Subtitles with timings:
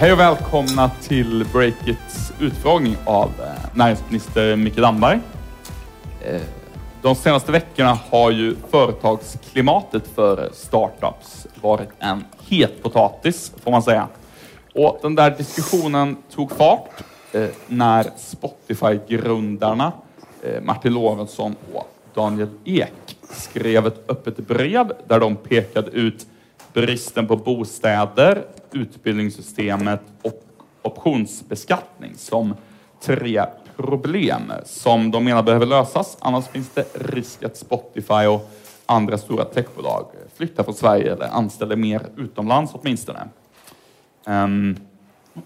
[0.00, 5.20] Hej och välkomna till Breakits utfrågning av eh, näringsminister Micke Damberg.
[6.24, 6.40] Eh,
[7.02, 14.08] de senaste veckorna har ju företagsklimatet för startups varit en het potatis, får man säga.
[14.74, 19.92] Och den där diskussionen tog fart eh, när Spotify-grundarna
[20.62, 26.26] Martin Lorentzon och Daniel Ek skrev ett öppet brev där de pekade ut
[26.78, 30.42] bristen på bostäder, utbildningssystemet och
[30.82, 32.54] optionsbeskattning som
[33.00, 33.44] tre
[33.76, 36.16] problem som de menar behöver lösas.
[36.20, 38.50] Annars finns det risk att Spotify och
[38.86, 40.06] andra stora techbolag
[40.36, 43.28] flyttar från Sverige eller anställer mer utomlands åtminstone.
[44.26, 44.76] Um,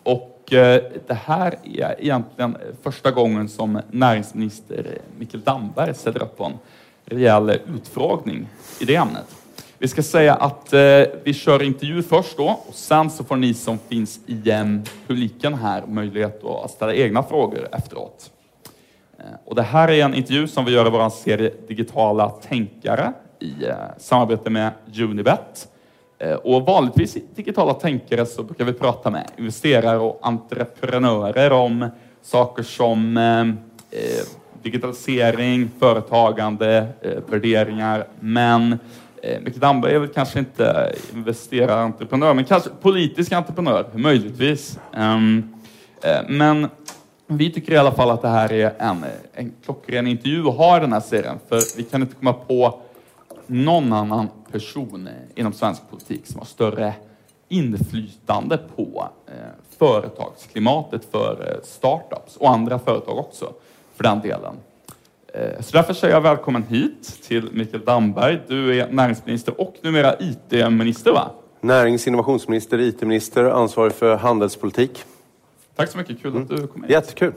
[0.03, 6.45] och eh, det här är egentligen första gången som näringsminister Mikael Damberg ställer upp på
[6.45, 6.59] en
[7.05, 8.49] rejäl utfrågning
[8.81, 9.42] i det ämnet.
[9.83, 10.81] Vi ska säga att eh,
[11.25, 14.65] vi kör intervju först då och sen så får ni som finns i eh,
[15.07, 18.31] publiken här möjlighet att ställa egna frågor efteråt.
[19.19, 23.13] Eh, och det här är en intervju som vi gör i vår serie Digitala tänkare
[23.39, 25.69] i eh, samarbete med Unibet.
[26.19, 31.89] Eh, och vanligtvis i Digitala tänkare så brukar vi prata med investerare och entreprenörer om
[32.23, 33.59] saker som ehm,
[33.91, 34.27] eh,
[34.63, 38.79] digitalisering, företagande, eh, värderingar, men
[39.25, 44.79] Eh, Micke Damberg är väl kanske inte eh, investerarentreprenör, men kanske politisk entreprenör, möjligtvis.
[44.97, 45.55] Um,
[46.29, 46.69] men
[47.27, 50.77] vi tycker i alla fall att det här är en, en klockren intervju att ha
[50.77, 52.81] i den här serien, för vi kan inte komma på
[53.47, 56.95] någon annan person inom svensk politik som har större
[57.49, 59.33] inflytande på eh,
[59.79, 63.53] företagsklimatet för eh, startups och andra företag också,
[63.97, 64.55] för den delen.
[65.35, 68.41] Eh, så därför säger jag välkommen hit till Mikael Damberg.
[68.49, 71.31] Du är näringsminister och numera IT-minister va?
[71.61, 75.05] Närings innovationsminister, IT-minister, ansvarig för handelspolitik.
[75.77, 76.43] Tack så mycket, kul mm.
[76.43, 76.91] att du kom hit.
[76.91, 77.33] Jättekul.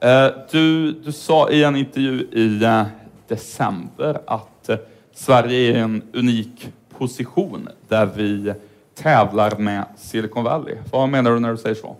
[0.00, 2.84] Eh, du, du sa i en intervju i eh,
[3.28, 4.70] december att
[5.14, 8.54] Sverige är i en unik position där vi
[8.94, 10.76] tävlar med Silicon Valley.
[10.90, 11.96] Vad menar du när du säger så?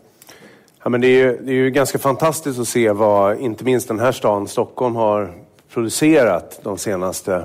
[0.85, 3.89] Ja, men det, är ju, det är ju ganska fantastiskt att se vad inte minst
[3.89, 5.35] den här staden, Stockholm, har
[5.73, 7.45] producerat de senaste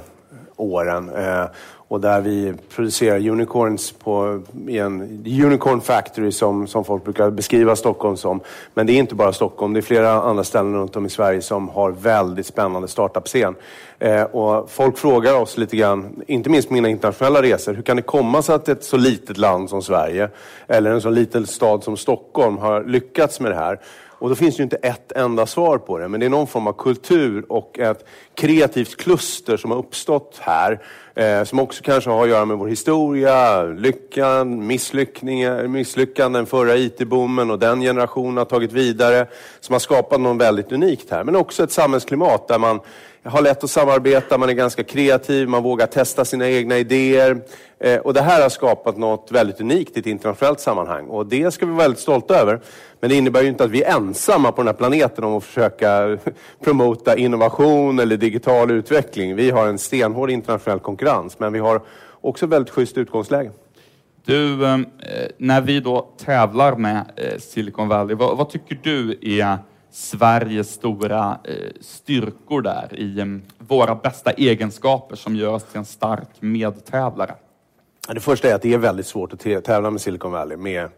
[0.56, 1.10] åren.
[1.10, 1.46] Eh,
[1.88, 7.76] och där vi producerar unicorns på, i en unicorn factory som, som folk brukar beskriva
[7.76, 8.40] Stockholm som.
[8.74, 11.42] Men det är inte bara Stockholm, det är flera andra ställen runt om i Sverige
[11.42, 13.56] som har väldigt spännande startup-scen.
[14.00, 17.96] Eh, och folk frågar oss lite grann, inte minst på mina internationella resor, hur kan
[17.96, 20.30] det komma sig att ett så litet land som Sverige,
[20.68, 23.80] eller en så liten stad som Stockholm, har lyckats med det här?
[24.20, 26.48] Och då finns det ju inte ett enda svar på det, men det är någon
[26.48, 30.80] form av kultur och ett kreativt kluster som har uppstått här.
[31.16, 37.60] Eh, som också kanske har att göra med vår historia, lyckan, misslyckanden, förra IT-boomen och
[37.60, 39.28] den generationen har tagit vidare.
[39.60, 41.24] Som har skapat något väldigt unikt här.
[41.24, 42.80] Men också ett samhällsklimat där man
[43.28, 47.42] har lätt att samarbeta, man är ganska kreativ, man vågar testa sina egna idéer.
[47.80, 51.08] Eh, och det här har skapat något väldigt unikt i ett internationellt sammanhang.
[51.08, 52.60] Och det ska vi vara väldigt stolta över.
[53.00, 55.44] Men det innebär ju inte att vi är ensamma på den här planeten om att
[55.44, 56.18] försöka
[56.64, 59.36] promota innovation eller digital utveckling.
[59.36, 61.82] Vi har en stenhård internationell konkurrens, men vi har
[62.22, 63.52] också väldigt schysst utgångsläge.
[64.26, 64.78] Du, eh,
[65.38, 69.58] när vi då tävlar med eh, Silicon Valley, vad, vad tycker du är
[69.98, 73.26] Sveriges stora eh, styrkor där i eh,
[73.58, 77.36] våra bästa egenskaper som gör oss till en stark medtävlare?
[78.14, 80.90] Det första är att det är väldigt svårt att tävla med Silicon Valley med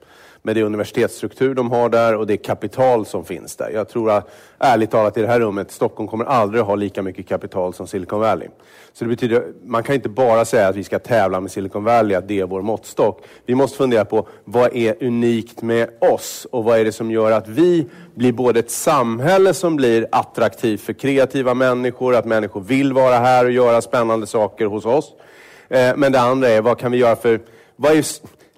[0.41, 3.69] med det universitetsstruktur de har där och det kapital som finns där.
[3.69, 4.29] Jag tror att,
[4.59, 8.19] ärligt talat i det här rummet, Stockholm kommer aldrig ha lika mycket kapital som Silicon
[8.19, 8.47] Valley.
[8.93, 12.17] Så det betyder, man kan inte bara säga att vi ska tävla med Silicon Valley,
[12.17, 13.23] att det är vår måttstock.
[13.45, 17.31] Vi måste fundera på vad är unikt med oss och vad är det som gör
[17.31, 22.93] att vi blir både ett samhälle som blir attraktivt för kreativa människor, att människor vill
[22.93, 25.13] vara här och göra spännande saker hos oss.
[25.69, 27.39] Eh, men det andra är, vad kan vi göra för
[27.75, 28.05] vad är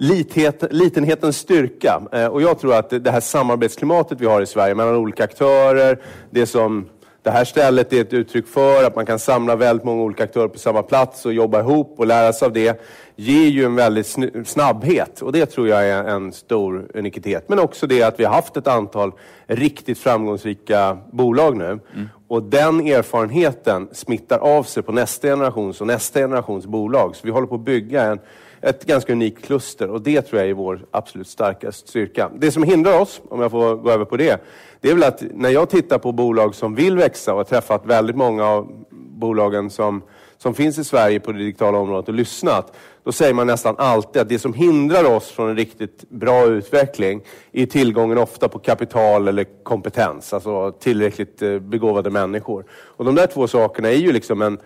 [0.01, 2.01] lithet, litenhetens styrka.
[2.12, 6.00] Eh, och jag tror att det här samarbetsklimatet vi har i Sverige mellan olika aktörer,
[6.30, 6.89] det som
[7.24, 10.48] det här stället är ett uttryck för, att man kan samla väldigt många olika aktörer
[10.48, 12.81] på samma plats och jobba ihop och lära sig av det,
[13.15, 15.21] ger ju en väldigt snabbhet.
[15.21, 17.50] Och det tror jag är en stor unikitet.
[17.50, 19.12] Men också det att vi har haft ett antal
[19.47, 21.65] riktigt framgångsrika bolag nu.
[21.65, 22.09] Mm.
[22.27, 27.15] Och den erfarenheten smittar av sig på nästa generations och nästa generations bolag.
[27.15, 28.19] Så vi håller på att bygga en
[28.61, 32.31] ett ganska unikt kluster och det tror jag är vår absolut starkaste styrka.
[32.35, 34.41] Det som hindrar oss, om jag får gå över på det,
[34.81, 37.85] det är väl att när jag tittar på bolag som vill växa och har träffat
[37.85, 40.01] väldigt många av bolagen som,
[40.37, 42.73] som finns i Sverige på det digitala området och lyssnat,
[43.03, 47.21] då säger man nästan alltid att det som hindrar oss från en riktigt bra utveckling
[47.51, 52.65] är tillgången ofta på kapital eller kompetens, alltså tillräckligt eh, begåvade människor.
[52.71, 54.57] Och de där två sakerna är ju liksom en,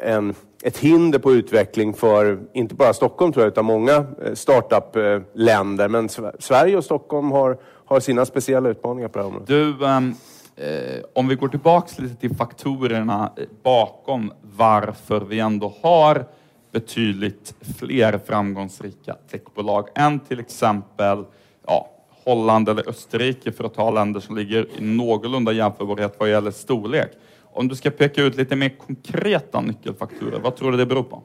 [0.00, 5.84] en, ett hinder på utveckling för, inte bara Stockholm tror jag, utan många eh, startup-länder.
[5.84, 6.08] Eh, Men
[6.38, 9.48] Sverige och Stockholm har, har sina speciella utmaningar på det här området.
[9.48, 10.14] Du, um
[10.60, 16.24] Eh, om vi går tillbaks lite till faktorerna eh, bakom varför vi ändå har
[16.72, 21.24] betydligt fler framgångsrika techbolag än till exempel
[21.66, 21.90] ja,
[22.24, 27.10] Holland eller Österrike för att ta länder som ligger i någorlunda jämförbarhet vad gäller storlek.
[27.58, 31.22] Om du ska peka ut lite mer konkreta nyckelfaktorer, vad tror du det beror på?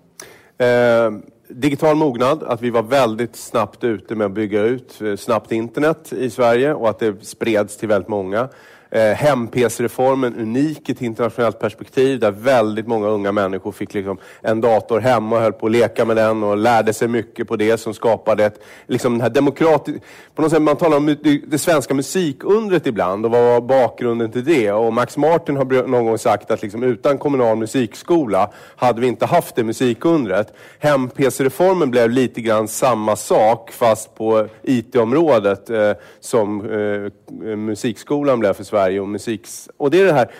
[0.64, 1.12] Eh,
[1.48, 6.14] digital mognad, att vi var väldigt snabbt ute med att bygga ut eh, snabbt internet
[6.14, 8.50] i Sverige och att det spreds till väldigt många.
[8.95, 14.62] Eh, Hem-PC-reformen unik i ett internationellt perspektiv där väldigt många unga människor fick liksom en
[14.62, 17.78] dator hemma och höll på att leka med den och lärde sig mycket på det
[17.78, 20.00] som skapade ett, liksom den här demokratiska...
[20.36, 21.16] På något sätt, man talar om
[21.48, 24.72] det svenska musikundret ibland och vad var bakgrunden till det?
[24.72, 29.25] Och Max Martin har någon gång sagt att liksom, utan kommunal musikskola hade vi inte
[29.25, 30.54] haft det musikundret.
[30.80, 38.63] Hem-PC-reformen blev lite grann samma sak fast på IT-området eh, som eh, musikskolan blev för
[38.63, 39.48] Sverige Sverige och musik.
[39.78, 40.32] Och det är det här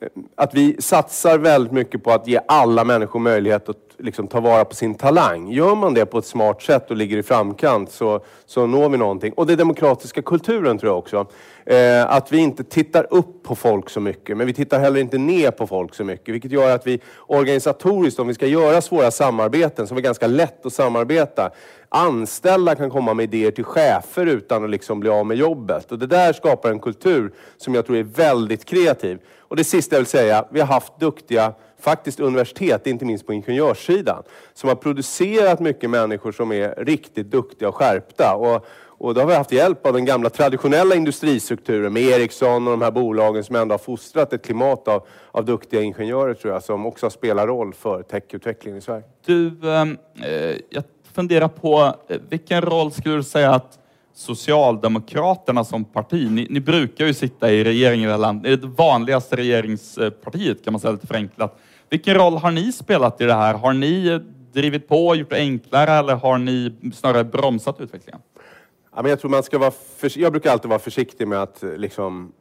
[0.00, 4.40] eh, att vi satsar väldigt mycket på att ge alla människor möjlighet att liksom ta
[4.40, 5.52] vara på sin talang.
[5.52, 8.98] Gör man det på ett smart sätt och ligger i framkant så, så når vi
[8.98, 9.32] någonting.
[9.32, 11.26] Och det demokratiska kulturen tror jag också.
[11.70, 15.18] Eh, att vi inte tittar upp på folk så mycket, men vi tittar heller inte
[15.18, 16.34] ner på folk så mycket.
[16.34, 20.66] Vilket gör att vi organisatoriskt, om vi ska göra svåra samarbeten, som är ganska lätt
[20.66, 21.50] att samarbeta,
[21.88, 25.92] anställda kan komma med idéer till chefer utan att liksom bli av med jobbet.
[25.92, 29.18] Och det där skapar en kultur som jag tror är väldigt kreativ.
[29.38, 33.32] Och det sista jag vill säga, vi har haft duktiga faktiskt universitet, inte minst på
[33.32, 34.22] ingenjörssidan,
[34.54, 38.34] som har producerat mycket människor som är riktigt duktiga och skärpta.
[38.34, 38.66] Och,
[38.98, 42.82] och då har vi haft hjälp av den gamla traditionella industristrukturen med Ericsson och de
[42.82, 46.86] här bolagen som ändå har fostrat ett klimat av, av duktiga ingenjörer tror jag, som
[46.86, 49.04] också spelar roll för techutvecklingen i Sverige.
[49.26, 53.78] Du, ehm, eh, jag funderar på eh, vilken roll skulle du säga att
[54.14, 58.52] Socialdemokraterna som parti, ni, ni brukar ju sitta i regeringen i det här landet, det
[58.52, 61.58] är det vanligaste regeringspartiet kan man säga lite förenklat.
[61.90, 63.54] Vilken roll har ni spelat i det här?
[63.54, 64.18] Har ni eh,
[64.52, 68.20] drivit på, gjort det enklare eller har ni snarare bromsat utvecklingen?
[68.98, 71.64] Ja, men jag, tror man ska vara för, jag brukar alltid vara försiktig med att
[71.76, 72.32] liksom,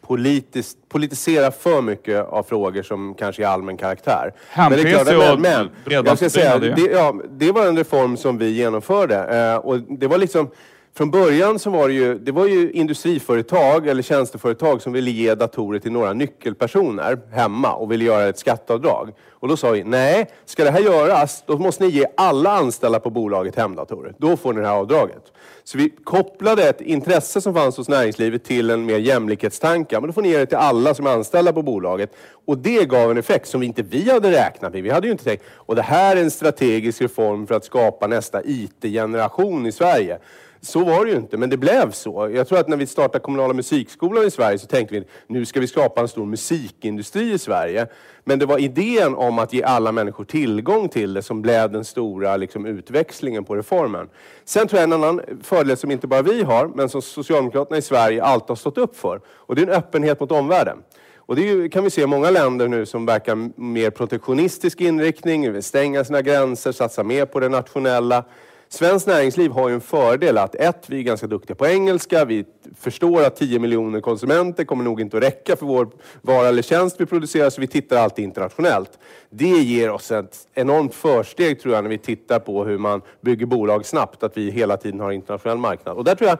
[0.00, 4.32] politiskt, politisera för mycket av frågor som kanske är allmän karaktär.
[4.56, 8.16] Men det är klart, men, men jag ska säga, det, ja, det var en reform
[8.16, 10.50] som vi genomförde eh, och det var liksom
[10.96, 15.34] från början så var det ju, det var ju industriföretag eller tjänsteföretag som ville ge
[15.34, 19.12] datorer till några nyckelpersoner hemma och ville göra ett skatteavdrag.
[19.30, 23.00] Och då sa vi, nej, ska det här göras, då måste ni ge alla anställda
[23.00, 24.14] på bolaget hemdatorer.
[24.18, 25.32] Då får ni det här avdraget.
[25.64, 30.00] Så vi kopplade ett intresse som fanns hos näringslivet till en mer jämlikhetstanke.
[30.00, 32.12] Men då får ni ge det till alla som är anställda på bolaget.
[32.46, 34.82] Och det gav en effekt som inte vi hade räknat med.
[34.82, 38.06] Vi hade ju inte tänkt, och det här är en strategisk reform för att skapa
[38.06, 40.18] nästa IT-generation i Sverige.
[40.60, 42.30] Så var det ju inte, men det blev så.
[42.34, 45.60] Jag tror att när vi startade kommunala musikskolan i Sverige så tänkte vi nu ska
[45.60, 47.86] vi skapa en stor musikindustri i Sverige.
[48.24, 51.84] Men det var idén om att ge alla människor tillgång till det som blev den
[51.84, 54.08] stora liksom, utväxlingen på reformen.
[54.44, 57.82] Sen tror jag en annan fördel som inte bara vi har, men som Socialdemokraterna i
[57.82, 59.20] Sverige alltid har stått upp för.
[59.28, 60.78] Och det är en öppenhet mot omvärlden.
[61.16, 65.62] Och det kan vi se i många länder nu som verkar mer protektionistisk inriktning, vill
[65.62, 68.24] stänga sina gränser, satsa mer på det nationella.
[68.68, 72.44] Svenskt näringsliv har ju en fördel att ett, vi är ganska duktiga på engelska, vi
[72.78, 75.88] förstår att 10 miljoner konsumenter kommer nog inte att räcka för vår
[76.22, 78.98] vara eller tjänst vi producerar, så vi tittar alltid internationellt.
[79.30, 83.46] Det ger oss ett enormt försteg tror jag när vi tittar på hur man bygger
[83.46, 85.96] bolag snabbt, att vi hela tiden har internationell marknad.
[85.96, 86.38] Och där tror jag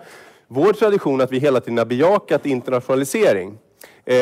[0.49, 3.59] vår tradition att vi hela tiden har bejakat internationalisering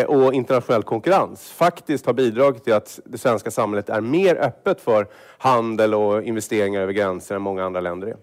[0.07, 5.07] och internationell konkurrens faktiskt har bidragit till att det svenska samhället är mer öppet för
[5.38, 8.17] handel och investeringar över gränser än många andra länder är.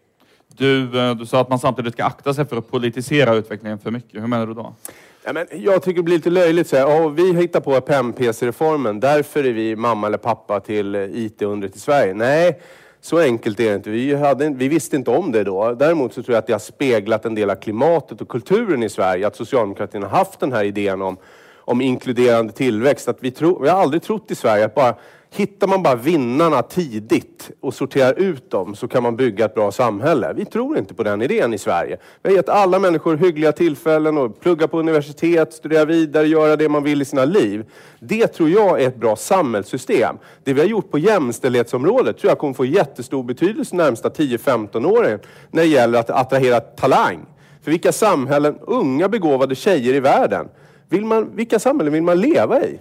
[0.47, 3.91] Du, eh, du sa att man samtidigt ska akta sig för att politisera utvecklingen för
[3.91, 4.21] mycket.
[4.21, 4.75] Hur menar du då?
[5.23, 6.67] Ja, men jag tycker det blir lite löjligt.
[6.67, 11.75] Så här, oh, vi hittar på PEM-PC-reformen, därför är vi mamma eller pappa till IT-undret
[11.75, 12.13] i Sverige.
[12.13, 12.61] Nej,
[13.01, 13.89] så enkelt är det inte.
[13.89, 15.73] Vi, hade, vi visste inte om det då.
[15.73, 18.89] Däremot så tror jag att det har speglat en del av klimatet och kulturen i
[18.89, 19.27] Sverige.
[19.27, 21.17] Att socialdemokratin har haft den här idén om
[21.65, 23.07] om inkluderande tillväxt.
[23.07, 24.95] Att vi, tro, vi har aldrig trott i Sverige att bara
[25.33, 29.71] hittar man bara vinnarna tidigt och sorterar ut dem så kan man bygga ett bra
[29.71, 30.33] samhälle.
[30.35, 31.97] Vi tror inte på den idén i Sverige.
[32.23, 36.69] Vi har gett alla människor hyggliga tillfällen att plugga på universitet, studera vidare, göra det
[36.69, 37.65] man vill i sina liv.
[37.99, 40.17] Det tror jag är ett bra samhällssystem.
[40.43, 44.85] Det vi har gjort på jämställdhetsområdet tror jag kommer få jättestor betydelse de närmsta 10-15
[44.85, 45.19] åren
[45.51, 47.25] när det gäller att attrahera talang.
[47.63, 50.47] För vilka samhällen, unga begåvade tjejer i världen,
[50.91, 52.79] vill man, vilka samhällen vill man leva i?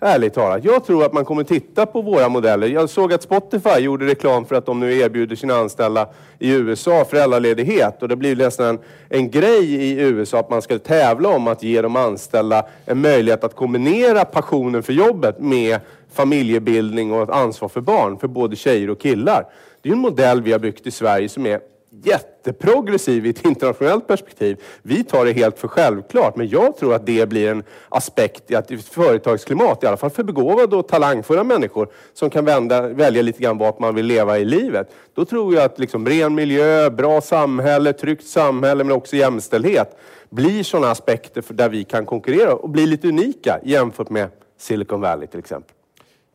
[0.00, 0.64] Ärligt talat.
[0.64, 2.66] Jag tror att man kommer titta på våra modeller.
[2.66, 6.08] Jag såg att Spotify gjorde reklam för att de nu erbjuder sina anställda
[6.38, 8.02] i USA föräldraledighet.
[8.02, 11.62] Och det blir nästan en, en grej i USA att man ska tävla om att
[11.62, 15.80] ge de anställda en möjlighet att kombinera passionen för jobbet med
[16.12, 19.46] familjebildning och ett ansvar för barn, för både tjejer och killar.
[19.82, 21.60] Det är en modell vi har byggt i Sverige som är
[22.06, 24.62] jätteprogressiv i ett internationellt perspektiv.
[24.82, 28.54] Vi tar det helt för självklart, men jag tror att det blir en aspekt i
[28.54, 33.42] ett företagsklimat, i alla fall för begåvade och talangfulla människor som kan vända, välja lite
[33.42, 34.90] grann vart man vill leva i livet.
[35.14, 39.96] Då tror jag att liksom ren miljö, bra samhälle, tryggt samhälle men också jämställdhet
[40.30, 45.26] blir sådana aspekter där vi kan konkurrera och bli lite unika jämfört med Silicon Valley
[45.26, 45.74] till exempel.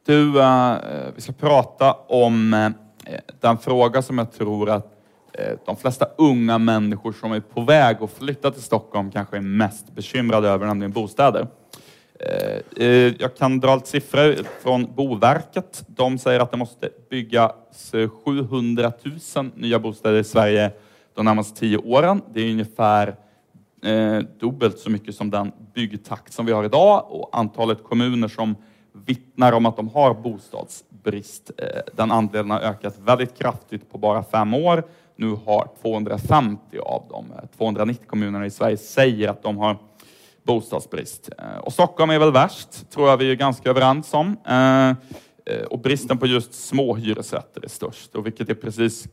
[0.06, 0.76] Du, uh,
[1.16, 2.70] vi ska prata om uh,
[3.40, 4.99] den fråga som jag tror att
[5.34, 9.42] Eh, de flesta unga människor som är på väg att flytta till Stockholm kanske är
[9.42, 11.48] mest bekymrade över, nämligen bostäder.
[12.20, 15.84] Eh, eh, jag kan dra lite siffror från Boverket.
[15.88, 17.92] De säger att det måste byggas
[18.26, 18.92] 700
[19.36, 20.72] 000 nya bostäder i Sverige
[21.14, 22.22] de närmaste tio åren.
[22.34, 23.16] Det är ungefär
[24.40, 28.56] dubbelt så mycket som den byggtakt som vi har idag och antalet kommuner som
[29.06, 31.52] vittnar om att de har bostadsbrist.
[31.94, 34.84] Den andelen har ökat väldigt kraftigt på bara fem år
[35.20, 37.26] nu har 250 av de
[37.58, 39.78] 290 eh, kommunerna i Sverige säger att de har
[40.44, 41.30] bostadsbrist.
[41.38, 44.38] Eh, och Stockholm är väl värst, tror jag vi är ganska överens om.
[44.46, 44.94] Eh,
[45.64, 49.08] och bristen på just små hyresrätter är störst, och vilket är precis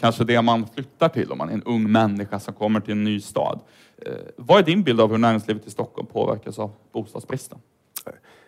[0.00, 3.04] kanske det man flyttar till om man är en ung människa som kommer till en
[3.04, 3.60] ny stad.
[4.36, 7.58] Vad är din bild av hur näringslivet i Stockholm påverkas av bostadsbristen?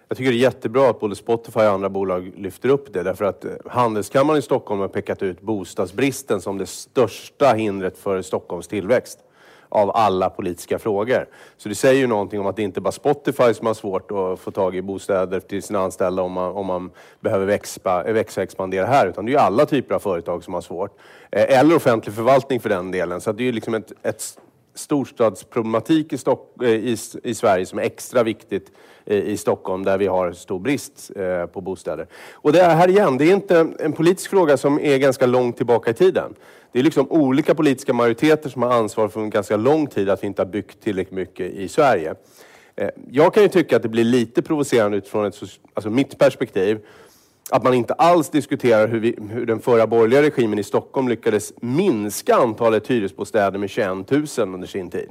[0.08, 3.02] Jag tycker det är jättebra att både Spotify och andra bolag lyfter upp det.
[3.02, 8.22] Därför att eh, Handelskammaren i Stockholm har pekat ut bostadsbristen som det största hindret för
[8.22, 9.18] Stockholms tillväxt
[9.68, 11.26] av alla politiska frågor.
[11.56, 14.40] Så det säger ju någonting om att det inte bara Spotify som har svårt att
[14.40, 18.44] få tag i bostäder till sina anställda om man, om man behöver växa, växa och
[18.44, 20.98] expandera här, utan det är ju alla typer av företag som har svårt.
[21.30, 23.20] Eh, eller offentlig förvaltning för den delen.
[23.20, 24.38] Så det är ju liksom ett, ett
[24.78, 28.72] storstadsproblematik i, Stock, eh, i, i, Sverige som är extra viktigt
[29.04, 32.06] eh, i Stockholm där vi har stor brist eh, på bostäder.
[32.32, 35.90] Och det här igen, det är inte en politisk fråga som är ganska långt tillbaka
[35.90, 36.34] i tiden.
[36.72, 40.22] Det är liksom olika politiska majoriteter som har ansvar för en ganska lång tid att
[40.22, 42.14] vi inte har byggt tillräckligt mycket i Sverige.
[42.76, 45.40] Eh, jag kan ju tycka att det blir lite provocerande utifrån ett,
[45.74, 46.78] alltså mitt perspektiv
[47.50, 51.52] att man inte alls diskuterar hur, vi, hur, den förra borgerliga regimen i Stockholm lyckades
[51.60, 55.08] minska antalet hyresbostäder med 21 000 under sin tid.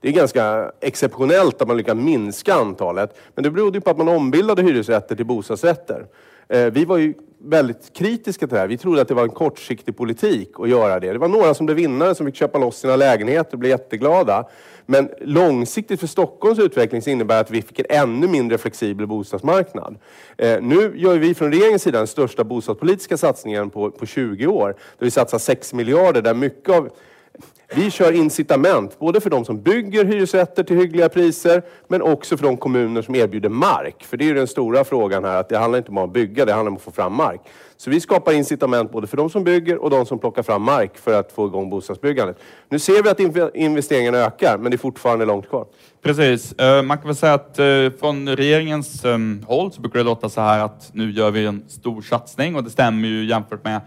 [0.00, 3.16] Det är ganska exceptionellt att man lyckas minska antalet.
[3.34, 6.06] Men det berodde på att man ombildade hyresrätter till bostadsrätter.
[6.48, 8.68] Eh, vi var ju väldigt kritiska till det här.
[8.68, 11.12] Vi trodde att det var en kortsiktig politik att göra det.
[11.12, 14.44] Det var några som blev vinnare som fick köpa loss sina lägenheter och blev jätteglada.
[14.90, 19.06] Men långsiktigt för Stockholms utveckling så innebär det att vi fick en ännu mindre flexibel
[19.06, 19.98] bostadsmarknad.
[20.38, 24.68] Eh, nu gör vi från regeringens sida den största bostadspolitiska satsningen på, på 20 år.
[24.98, 26.90] Där vi satsar 6 miljarder där mycket av
[27.74, 32.44] vi kör incitament, både för de som bygger hyresrätter till hyggliga priser, men också för
[32.44, 34.04] de kommuner som erbjuder mark.
[34.04, 36.14] För det är ju den stora frågan här, att det handlar inte bara om att
[36.14, 37.40] bygga, det handlar om att få fram mark.
[37.76, 40.98] Så vi skapar incitament både för de som bygger och de som plockar fram mark
[40.98, 42.38] för att få igång bostadsbyggandet.
[42.68, 45.66] Nu ser vi att investeringarna ökar, men det är fortfarande långt kvar.
[46.02, 46.52] Precis.
[46.52, 47.66] Eh, man kan väl säga att eh,
[48.00, 51.64] från regeringens eh, håll så brukar det låta så här att nu gör vi en
[51.68, 53.80] stor satsning och det stämmer ju jämfört med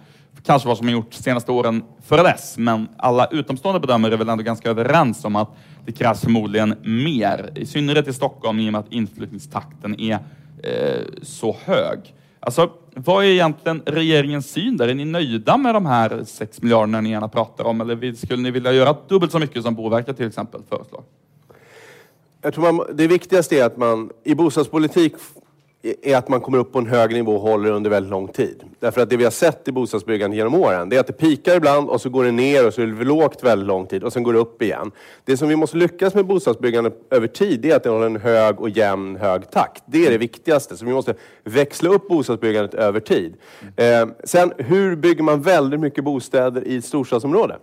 [0.46, 4.18] kanske vad som har gjorts de senaste åren före dess, men alla utomstående bedömare är
[4.18, 5.50] väl ändå ganska överens om att
[5.86, 10.20] det krävs förmodligen mer, i synnerhet i Stockholm i och med att inflyttningstakten är
[10.64, 12.00] eh, så hög.
[12.40, 14.88] Alltså, vad är egentligen regeringens syn där?
[14.88, 18.52] Är ni nöjda med de här 6 miljarderna ni gärna pratar om, eller skulle ni
[18.52, 21.04] vilja göra dubbelt så mycket som Boverket till exempel föreslår?
[22.42, 25.14] Jag tror man, det viktigaste är att man i bostadspolitik
[25.84, 28.64] är att man kommer upp på en hög nivå och håller under väldigt lång tid.
[28.80, 31.56] Därför att det vi har sett i bostadsbyggandet genom åren, det är att det pikar
[31.56, 34.14] ibland och så går det ner och så är det lågt väldigt lång tid och
[34.14, 34.92] sen går det upp igen.
[35.26, 38.16] Det som vi måste lyckas med bostadsbyggandet över tid, det är att det håller en
[38.16, 39.84] hög och jämn hög takt.
[39.86, 40.78] Det är det viktigaste.
[40.78, 41.14] Så vi måste
[41.44, 43.34] växla upp bostadsbyggandet över tid.
[43.76, 47.58] Eh, sen, hur bygger man väldigt mycket bostäder i ett storstadsområde?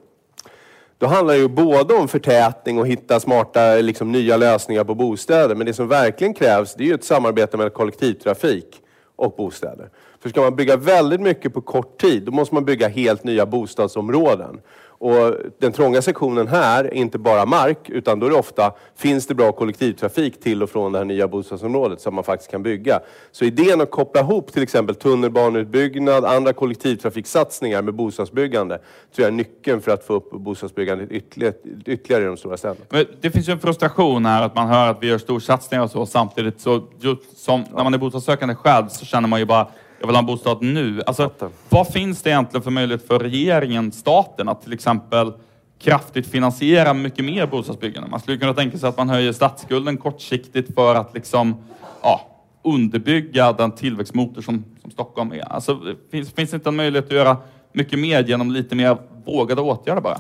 [1.00, 5.54] Då handlar det ju både om förtätning och hitta smarta liksom, nya lösningar på bostäder.
[5.54, 8.82] Men det som verkligen krävs det är ju ett samarbete med kollektivtrafik
[9.16, 9.88] och bostäder.
[10.22, 13.46] För ska man bygga väldigt mycket på kort tid, då måste man bygga helt nya
[13.46, 14.60] bostadsområden.
[15.00, 19.26] Och den trånga sektionen här är inte bara mark, utan då är det ofta, finns
[19.26, 23.00] det bra kollektivtrafik till och från det här nya bostadsområdet som man faktiskt kan bygga.
[23.32, 29.30] Så idén att koppla ihop till exempel tunnelbaneutbyggnad, andra kollektivtrafiksatsningar med bostadsbyggande, tror jag är
[29.30, 31.54] nyckeln för att få upp bostadsbyggandet ytterligare,
[31.86, 32.80] ytterligare i de stora städerna.
[32.88, 35.90] Men det finns ju en frustration här att man hör att vi gör storsatsningar och
[35.90, 39.66] så samtidigt så, just som när man är bostadssökande själv så känner man ju bara
[40.00, 41.02] jag vill ha en bostad nu.
[41.06, 41.30] Alltså,
[41.68, 45.32] vad finns det egentligen för möjlighet för regeringen, staten, att till exempel
[45.78, 48.10] kraftigt finansiera mycket mer bostadsbyggande?
[48.10, 51.56] Man skulle kunna tänka sig att man höjer statsskulden kortsiktigt för att liksom,
[52.02, 52.20] ja,
[52.62, 55.52] underbygga den tillväxtmotor som, som Stockholm är.
[55.52, 55.80] Alltså,
[56.10, 57.36] finns, finns det inte en möjlighet att göra
[57.72, 60.18] mycket mer genom lite mer vågade åtgärder bara?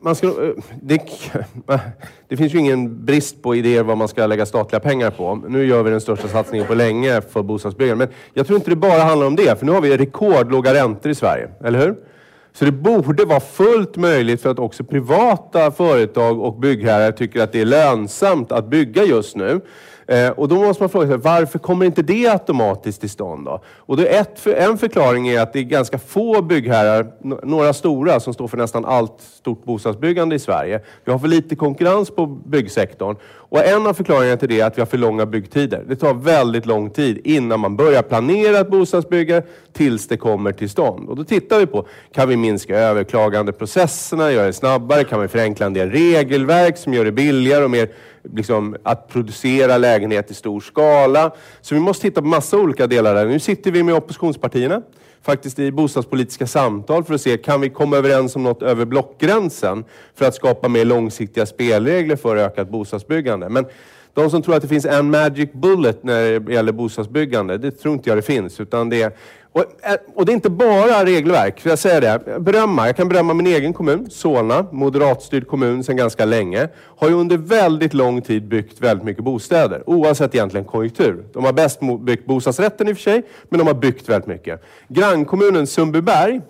[0.00, 1.00] Man ska, eh, det,
[2.28, 5.34] det, finns ju ingen brist på idéer vad man ska lägga statliga pengar på.
[5.48, 8.06] Nu gör vi den största satsningen på länge för bostadsbyggande.
[8.06, 11.12] Men jag tror inte det bara handlar om det, för nu har vi rekordlåga räntor
[11.12, 11.96] i Sverige, eller hur?
[12.52, 17.52] Så det borde vara fullt möjligt för att också privata företag och byggherrar tycker att
[17.52, 19.60] det är lönsamt att bygga just nu.
[20.10, 23.60] Eh, och då måste man fråga sig, varför kommer inte det automatiskt till stånd då?
[23.66, 27.06] Och då ett, för, en förklaring är att det är ganska få byggherrar,
[27.46, 30.80] några stora, som står för nästan allt stort bostadsbyggande i Sverige.
[31.04, 33.16] Vi har för lite konkurrens på byggsektorn.
[33.50, 35.84] Och en av förklaringarna till det är att vi har för långa byggtider.
[35.88, 39.42] Det tar väldigt lång tid innan man börjar planera ett bostadsbygge
[39.72, 41.08] tills det kommer till stånd.
[41.08, 45.04] Och då tittar vi på, kan vi minska överklagandeprocesserna, göra det snabbare?
[45.04, 47.88] Kan vi förenkla en del regelverk som gör det billigare och mer
[48.34, 51.30] liksom, att producera lägenhet i stor skala.
[51.60, 53.26] Så vi måste titta på massa olika delar där.
[53.26, 54.82] Nu sitter vi med oppositionspartierna
[55.22, 59.84] faktiskt i bostadspolitiska samtal för att se, kan vi komma överens om något över blockgränsen
[60.14, 63.48] för att skapa mer långsiktiga spelregler för ökat bostadsbyggande.
[63.48, 63.66] Men
[64.14, 67.94] de som tror att det finns en magic bullet när det gäller bostadsbyggande, det tror
[67.94, 68.60] inte jag det finns.
[68.60, 69.12] Utan det är
[69.52, 72.40] och, eh, och, det är inte bara regelverk, för jag säger det.
[72.40, 76.68] Berömma, jag kan berömma min egen kommun, Solna, moderatstyrd kommun sedan ganska länge.
[76.76, 81.24] Har ju under väldigt lång tid byggt väldigt mycket bostäder, oavsett egentligen konjunktur.
[81.32, 84.62] De har bäst byggt bostadsrätten i och för sig, men de har byggt väldigt mycket.
[84.88, 86.40] Grannkommunen Sundbyberg,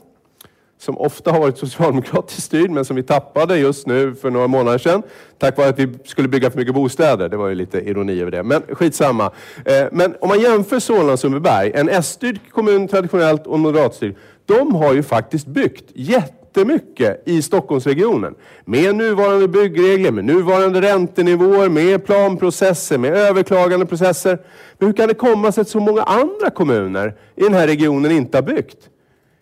[0.81, 4.79] som ofta har varit socialdemokratiskt styrd, men som vi tappade just nu för några månader
[4.79, 5.03] sedan.
[5.38, 7.29] Tack vare att vi skulle bygga för mycket bostäder.
[7.29, 9.31] Det var ju lite ironi över det, men skitsamma.
[9.64, 14.14] Eh, men om man jämför Solna och Sundbyberg, en S-styrd kommun traditionellt och en moderatstyrd.
[14.47, 18.35] De har ju faktiskt byggt jättemycket i Stockholmsregionen.
[18.64, 24.38] Med nuvarande byggregler, med nuvarande räntenivåer, med planprocesser, med överklagandeprocesser.
[24.79, 28.11] Men hur kan det komma sig att så många andra kommuner i den här regionen
[28.11, 28.90] inte har byggt?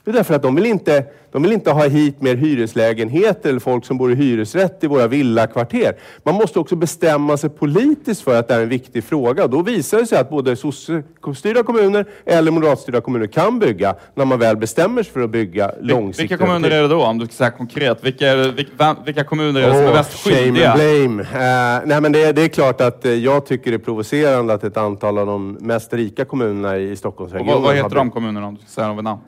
[0.09, 3.61] Det är därför att de vill, inte, de vill inte ha hit mer hyreslägenheter eller
[3.61, 5.97] folk som bor i hyresrätt i våra villakvarter.
[6.23, 9.47] Man måste också bestämma sig politiskt för att det är en viktig fråga.
[9.47, 14.39] Då visar det sig att både sossestyrda kommuner eller moderatstyrda kommuner kan bygga när man
[14.39, 16.31] väl bestämmer sig för att bygga långsiktigt.
[16.31, 18.05] Vilka kommuner är det då, om du ska säga konkret?
[18.05, 20.73] Vilka, vilka, vilka kommuner är det som är mest skyldiga?
[20.73, 21.23] Shame and blame.
[21.23, 24.65] Uh, nej, men det, det, är klart att uh, jag tycker det är provocerande att
[24.65, 27.55] ett antal av de mest rika kommunerna i Stockholmsregionen...
[27.55, 29.21] Och vad, vad heter de kommunerna, om du ska säga dem vid namn?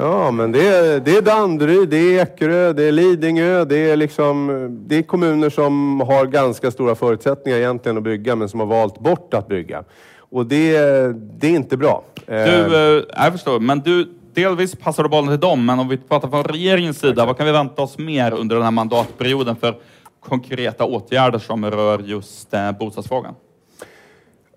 [0.00, 3.64] Ja, men det är, det är Danderyd, det är Ekerö, det är Lidingö.
[3.64, 8.48] Det är, liksom, det är kommuner som har ganska stora förutsättningar egentligen att bygga, men
[8.48, 9.84] som har valt bort att bygga.
[10.18, 10.72] Och det,
[11.12, 12.04] det är inte bra.
[12.26, 15.96] Du, eh, jag förstår, men du, delvis passar du bollen till dem, men om vi
[15.96, 19.74] pratar från regeringens sida, vad kan vi vänta oss mer under den här mandatperioden för
[20.20, 23.34] konkreta åtgärder som rör just eh, bostadsfrågan?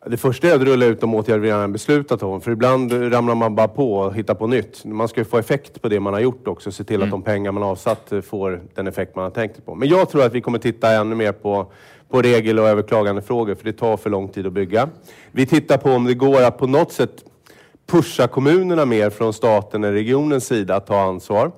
[0.06, 2.42] Det första är att rulla ut de åtgärder vi redan beslutat om.
[2.42, 4.86] För ibland ramlar man bara på och hittar på nytt.
[4.86, 6.72] Man ska ju få effekt på det man har gjort också.
[6.72, 7.08] Se till mm.
[7.08, 9.76] att de pengar man avsatt får den effekt man har tänkt på.
[9.76, 11.72] Men jag tror att vi kommer titta ännu mer på,
[12.10, 13.56] på regel och överklagandefrågor.
[13.56, 14.90] För det tar för lång tid att bygga.
[15.32, 17.24] Vi tittar på om det går att på något sätt
[17.88, 21.52] pusha kommunerna mer från staten eller regionens sida att ta ansvar.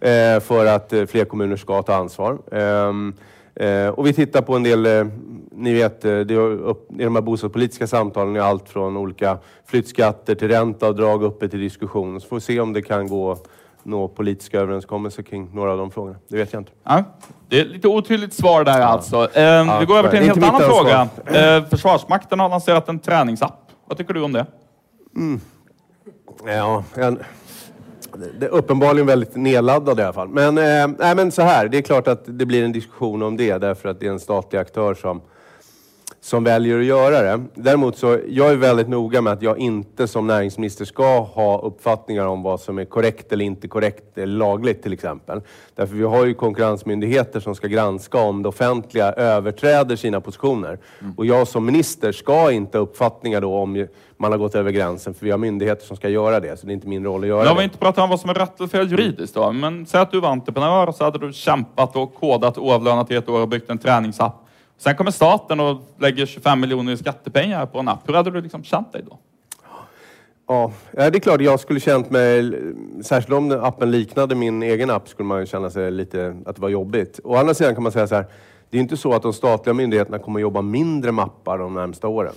[0.00, 2.38] Eh, för att eh, fler kommuner ska ta ansvar.
[2.52, 3.14] Ehm,
[3.60, 5.06] Eh, och vi tittar på en del, eh,
[5.56, 10.34] ni vet, eh, det upp, i de här bostadspolitiska samtalen är allt från olika flyttskatter
[10.34, 12.20] till ränteavdrag uppe till diskussion.
[12.20, 13.38] Så får vi se om det kan gå
[13.82, 16.16] nå politiska överenskommelser kring några av de frågorna.
[16.28, 16.72] Det vet jag inte.
[16.84, 17.04] Ja,
[17.48, 18.86] det är lite otydligt svar där ja.
[18.86, 19.28] alltså.
[19.34, 21.08] Eh, ja, vi går över till en helt annan fråga.
[21.24, 23.70] Eh, Försvarsmakten har lanserat en träningsapp.
[23.86, 24.46] Vad tycker du om det?
[25.16, 25.40] Mm.
[26.46, 27.18] Ja, en
[28.38, 30.28] det är uppenbarligen väldigt nedladdad i alla fall.
[30.28, 33.36] Men, eh, nej, men så här, det är klart att det blir en diskussion om
[33.36, 35.20] det därför att det är en statlig aktör som,
[36.26, 37.44] som väljer att göra det.
[37.54, 42.26] Däremot så, jag är väldigt noga med att jag inte som näringsminister ska ha uppfattningar
[42.26, 45.40] om vad som är korrekt eller inte korrekt eller lagligt till exempel.
[45.74, 50.78] Därför vi har ju konkurrensmyndigheter som ska granska om det offentliga överträder sina positioner.
[51.00, 51.14] Mm.
[51.16, 53.86] Och jag som minister ska inte ha uppfattningar då om
[54.16, 56.72] man har gått över gränsen, för vi har myndigheter som ska göra det, så det
[56.72, 57.48] är inte min roll att göra det.
[57.48, 60.00] Jag vill inte prata om vad som är rätt eller fel juridiskt då, men säg
[60.00, 63.40] att du var entreprenör och så hade du kämpat och kodat oavlönat i ett år
[63.40, 64.42] och byggt en träningsapp
[64.78, 68.08] Sen kommer staten och lägger 25 miljoner i skattepengar på en app.
[68.08, 69.18] Hur hade du liksom känt dig då?
[70.48, 72.52] Ja, det är klart jag skulle känt mig,
[73.02, 76.68] särskilt om appen liknade min egen app, skulle man känna sig lite, att det var
[76.68, 77.20] jobbigt.
[77.24, 78.26] Å andra sidan kan man säga så här,
[78.70, 82.08] det är inte så att de statliga myndigheterna kommer jobba mindre med appar de närmsta
[82.08, 82.34] åren.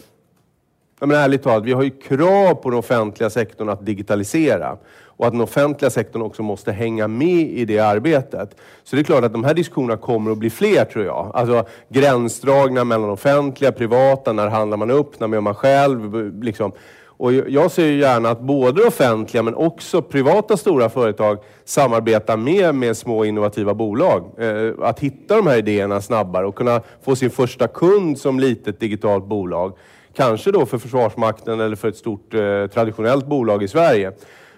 [0.99, 4.77] Men ärligt talat, vi har ju krav på den offentliga sektorn att digitalisera
[5.19, 8.55] och att den offentliga sektorn också måste hänga med i det arbetet.
[8.83, 11.31] Så det är klart att de här diskussionerna kommer att bli fler tror jag.
[11.33, 16.33] Alltså gränsdragningar mellan offentliga, privata, när handlar man upp, när gör man själv?
[16.43, 16.71] Liksom.
[17.19, 22.71] Och jag ser ju gärna att både offentliga men också privata stora företag samarbetar mer
[22.71, 24.23] med små innovativa bolag.
[24.37, 28.79] Eh, att hitta de här idéerna snabbare och kunna få sin första kund som litet
[28.79, 29.73] digitalt bolag.
[30.19, 34.11] Kanske då för Försvarsmakten eller för ett stort eh, traditionellt bolag i Sverige.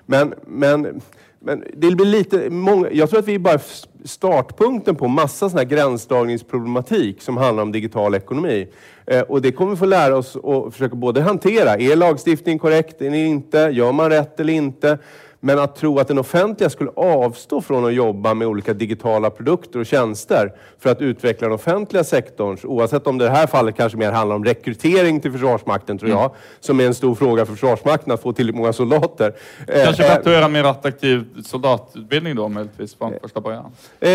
[0.05, 1.01] Men, men,
[1.39, 2.49] men det blir lite...
[2.49, 3.59] Många, jag tror att vi är bara
[4.03, 8.67] startpunkten på massa sån här gränsdragningsproblematik som handlar om digital ekonomi.
[9.05, 11.77] Eh, och det kommer vi få lära oss att försöka både hantera.
[11.77, 13.01] Är lagstiftningen korrekt?
[13.01, 13.57] Är den inte?
[13.57, 14.97] Gör man rätt eller inte?
[15.43, 19.79] Men att tro att den offentliga skulle avstå från att jobba med olika digitala produkter
[19.79, 23.75] och tjänster för att utveckla den offentliga sektorns, oavsett om det i det här fallet
[23.77, 26.31] kanske mer handlar om rekrytering till Försvarsmakten, tror jag, mm.
[26.59, 29.33] som är en stor fråga för Försvarsmakten, att få tillräckligt många soldater.
[29.67, 33.65] Eh, kanske för att göra en mer attraktiv soldatutbildning då, möjligtvis, från första början?
[33.99, 34.09] Eh,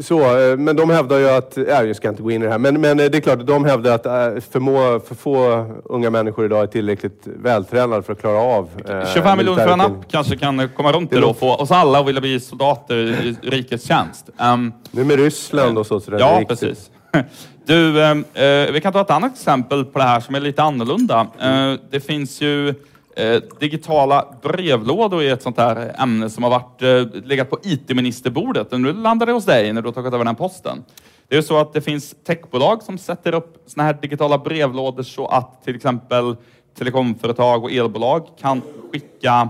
[0.00, 0.18] så,
[0.58, 2.80] men de hävdar ju att, ja, jag ska inte gå in i det här, men,
[2.80, 4.02] men det är klart, de hävdar att
[4.44, 8.68] för, för få unga människor idag är tillräckligt vältränade för att klara av
[9.14, 11.54] 25 miljoner för en app kanske kanske kan komma runt det, det då och få
[11.54, 14.30] oss alla att vilja bli soldater i rikets tjänst.
[14.38, 16.00] Um, nu med Ryssland och så.
[16.00, 16.48] så ja, riktigt.
[16.48, 16.90] precis.
[17.66, 21.26] Du, eh, vi kan ta ett annat exempel på det här som är lite annorlunda.
[21.40, 22.68] Eh, det finns ju
[23.16, 28.72] eh, digitala brevlådor i ett sånt här ämne som har varit, eh, legat på IT-ministerbordet.
[28.72, 30.84] Nu landar det hos dig när du har tagit över den posten.
[31.28, 35.26] Det är så att det finns techbolag som sätter upp såna här digitala brevlådor så
[35.26, 36.36] att till exempel
[36.78, 39.48] telekomföretag och elbolag kan skicka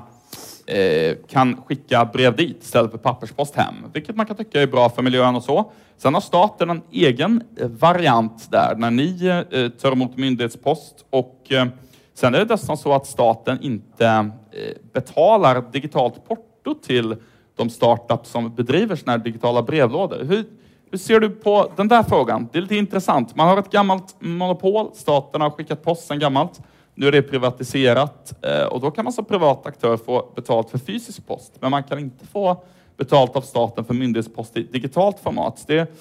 [0.67, 4.89] Eh, kan skicka brev dit istället för papperspost hem, vilket man kan tycka är bra
[4.89, 5.73] för miljön och så.
[5.97, 11.47] Sen har staten en egen eh, variant där när ni eh, tar emot myndighetspost och
[11.49, 11.67] eh,
[12.15, 17.17] sen är det dessutom så att staten inte eh, betalar digitalt porto till
[17.57, 20.25] de startups som bedriver sådana här digitala brevlådor.
[20.25, 20.45] Hur,
[20.91, 22.49] hur ser du på den där frågan?
[22.53, 23.37] Det är lite intressant.
[23.37, 24.91] Man har ett gammalt monopol.
[24.95, 26.61] Staten har skickat post sedan gammalt.
[26.95, 30.79] Nu är det privatiserat eh, och då kan man som privat aktör få betalt för
[30.79, 32.65] fysisk post, men man kan inte få
[32.97, 35.65] betalt av staten för myndighetspost i digitalt format.
[35.67, 35.95] Det,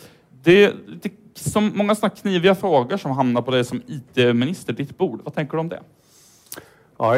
[0.44, 4.98] det, det är som många sådana kniviga frågor som hamnar på dig som IT-minister, ditt
[4.98, 5.22] bord.
[5.24, 5.82] Vad tänker du om det?
[6.98, 7.18] Ja,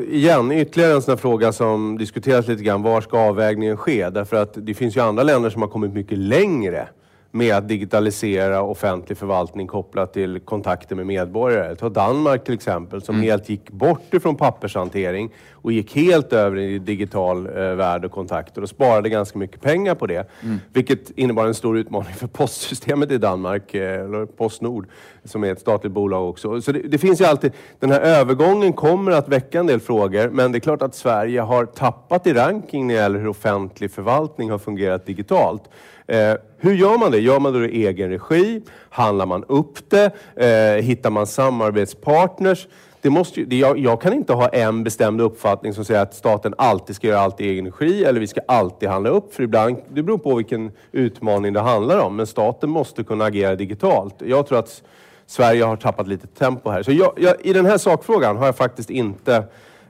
[0.00, 2.82] igen, ytterligare en sån fråga som diskuteras lite grann.
[2.82, 4.10] Var ska avvägningen ske?
[4.10, 6.88] Därför att det finns ju andra länder som har kommit mycket längre
[7.30, 11.76] med att digitalisera offentlig förvaltning kopplat till kontakter med medborgare.
[11.76, 13.24] Ta Danmark till exempel som mm.
[13.24, 15.30] helt gick bort ifrån pappershantering
[15.66, 19.94] och gick helt över i digital eh, värld och kontakter och sparade ganska mycket pengar
[19.94, 20.30] på det.
[20.42, 20.60] Mm.
[20.72, 24.86] Vilket innebar en stor utmaning för postsystemet i Danmark, eh, eller Postnord,
[25.24, 26.60] som är ett statligt bolag också.
[26.60, 30.28] Så det, det, finns ju alltid, den här övergången kommer att väcka en del frågor,
[30.28, 33.90] men det är klart att Sverige har tappat i ranking när det gäller hur offentlig
[33.90, 35.62] förvaltning har fungerat digitalt.
[36.06, 37.18] Eh, hur gör man det?
[37.18, 38.62] Gör man det i egen regi?
[38.90, 40.12] Handlar man upp det?
[40.36, 42.68] Eh, hittar man samarbetspartners?
[43.06, 46.14] Det måste ju, det, jag, jag, kan inte ha en bestämd uppfattning som säger att
[46.14, 49.34] staten alltid ska göra allt i egen regi eller vi ska alltid handla upp.
[49.34, 52.16] För ibland, det beror på vilken utmaning det handlar om.
[52.16, 54.14] Men staten måste kunna agera digitalt.
[54.18, 54.82] Jag tror att
[55.26, 56.82] Sverige har tappat lite tempo här.
[56.82, 59.44] Så jag, jag, I den här sakfrågan har jag faktiskt inte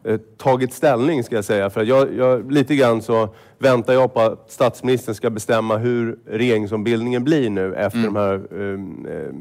[0.05, 1.71] eh, tagit ställning ska jag säga.
[1.71, 7.25] För jag, jag, lite grann så väntar jag på att statsministern ska bestämma hur regeringsombildningen
[7.25, 8.15] blir nu efter mm.
[8.15, 9.35] de här eh,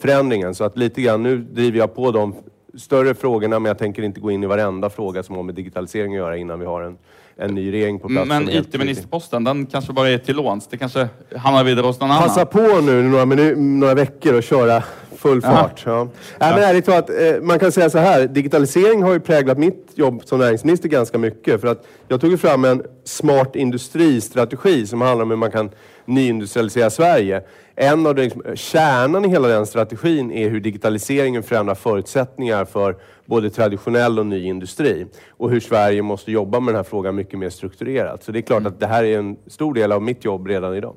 [0.00, 0.54] förändringen.
[0.54, 2.34] Så att lite grann, nu driver jag på de
[2.78, 6.12] större frågorna, men jag tänker inte gå in i varenda fråga som har med digitalisering
[6.12, 6.98] att göra innan vi har en,
[7.38, 8.28] en ny regering på plats.
[8.28, 10.66] Men IT-ministerposten, den kanske bara är till låns?
[10.66, 12.28] Det kanske hamnar vidare hos någon Passa annan?
[12.28, 13.24] Passa på nu några,
[13.54, 14.82] några veckor och köra
[15.16, 15.82] full fart.
[15.86, 15.92] Ja.
[15.92, 16.08] Ja.
[16.40, 18.26] Nej, men ärligt talat, eh, man kan säga så här.
[18.26, 21.60] Digitalisering har ju präglat mitt jobb som näringsminister ganska mycket.
[21.60, 25.70] För att jag tog fram en smart industristrategi som handlar om hur man kan
[26.04, 27.42] nyindustrialisera Sverige.
[27.76, 32.96] En av de, liksom, kärnan i hela den strategin är hur digitaliseringen förändrar förutsättningar för
[33.28, 35.06] både traditionell och ny industri.
[35.30, 38.24] Och hur Sverige måste jobba med den här frågan mycket mer strukturerat.
[38.24, 40.74] Så det är klart att det här är en stor del av mitt jobb redan
[40.74, 40.96] idag.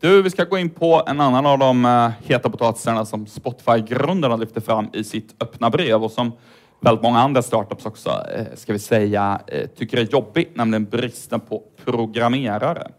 [0.00, 4.36] Du, vi ska gå in på en annan av de uh, heta potatisarna som Spotify-grundarna
[4.36, 6.32] lyfter fram i sitt öppna brev och som
[6.80, 11.40] väldigt många andra startups också, uh, ska vi säga, uh, tycker är jobbig, nämligen bristen
[11.40, 12.90] på programmerare.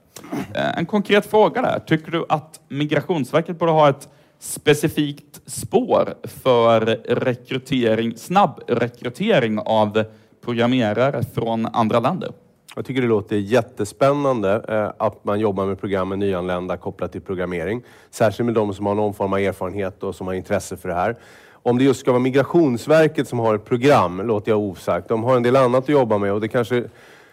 [0.53, 1.79] En konkret fråga där.
[1.79, 4.09] Tycker du att Migrationsverket borde ha ett
[4.39, 10.03] specifikt spår för rekrytering, snabb rekrytering av
[10.45, 12.31] programmerare från andra länder?
[12.75, 17.21] Jag tycker det låter jättespännande eh, att man jobbar med program med nyanlända kopplat till
[17.21, 17.81] programmering.
[18.11, 20.95] Särskilt med de som har någon form av erfarenhet och som har intresse för det
[20.95, 21.15] här.
[21.51, 25.07] Om det just ska vara Migrationsverket som har ett program låter jag osagt.
[25.07, 26.83] De har en del annat att jobba med och det kanske...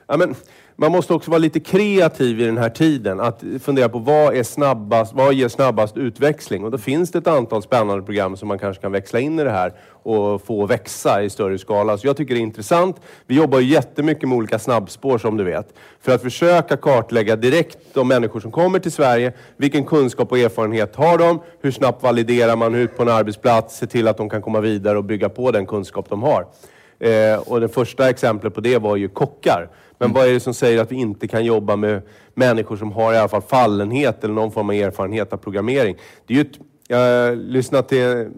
[0.06, 0.34] Ja, men,
[0.76, 3.20] man måste också vara lite kreativ i den här tiden.
[3.20, 6.64] Att fundera på vad, är snabbast, vad ger snabbast utväxling?
[6.64, 9.44] Och då finns det ett antal spännande program som man kanske kan växla in i
[9.44, 11.98] det här och få växa i större skala.
[11.98, 13.00] Så jag tycker det är intressant.
[13.26, 15.74] Vi jobbar ju jättemycket med olika snabbspår som du vet.
[16.00, 19.32] För att försöka kartlägga direkt de människor som kommer till Sverige.
[19.56, 21.40] Vilken kunskap och erfarenhet har de?
[21.60, 23.76] Hur snabbt validerar man ut på en arbetsplats?
[23.76, 26.46] Se till att de kan komma vidare och bygga på den kunskap de har.
[26.98, 29.68] Eh, och det första exemplet på det var ju kockar.
[29.98, 32.02] Men vad är det som säger att vi inte kan jobba med
[32.34, 35.96] människor som har i alla fall fallenhet eller någon form av erfarenhet av programmering?
[36.26, 38.30] Det är ju ett, jag har lyssnat till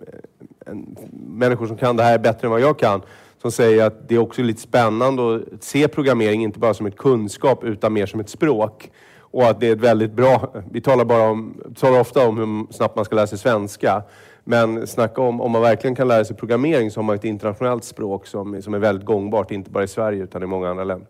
[1.12, 3.03] människor som kan det här bättre än vad jag kan
[3.42, 6.97] som säger att det är också lite spännande att se programmering inte bara som ett
[6.97, 8.90] kunskap utan mer som ett språk.
[9.19, 10.53] Och att det är ett väldigt bra...
[10.71, 14.03] Vi talar, bara om, talar ofta om hur snabbt man ska lära sig svenska.
[14.45, 17.85] Men snacka om, om man verkligen kan lära sig programmering så har man ett internationellt
[17.85, 21.09] språk som, som är väldigt gångbart, inte bara i Sverige utan i många andra länder.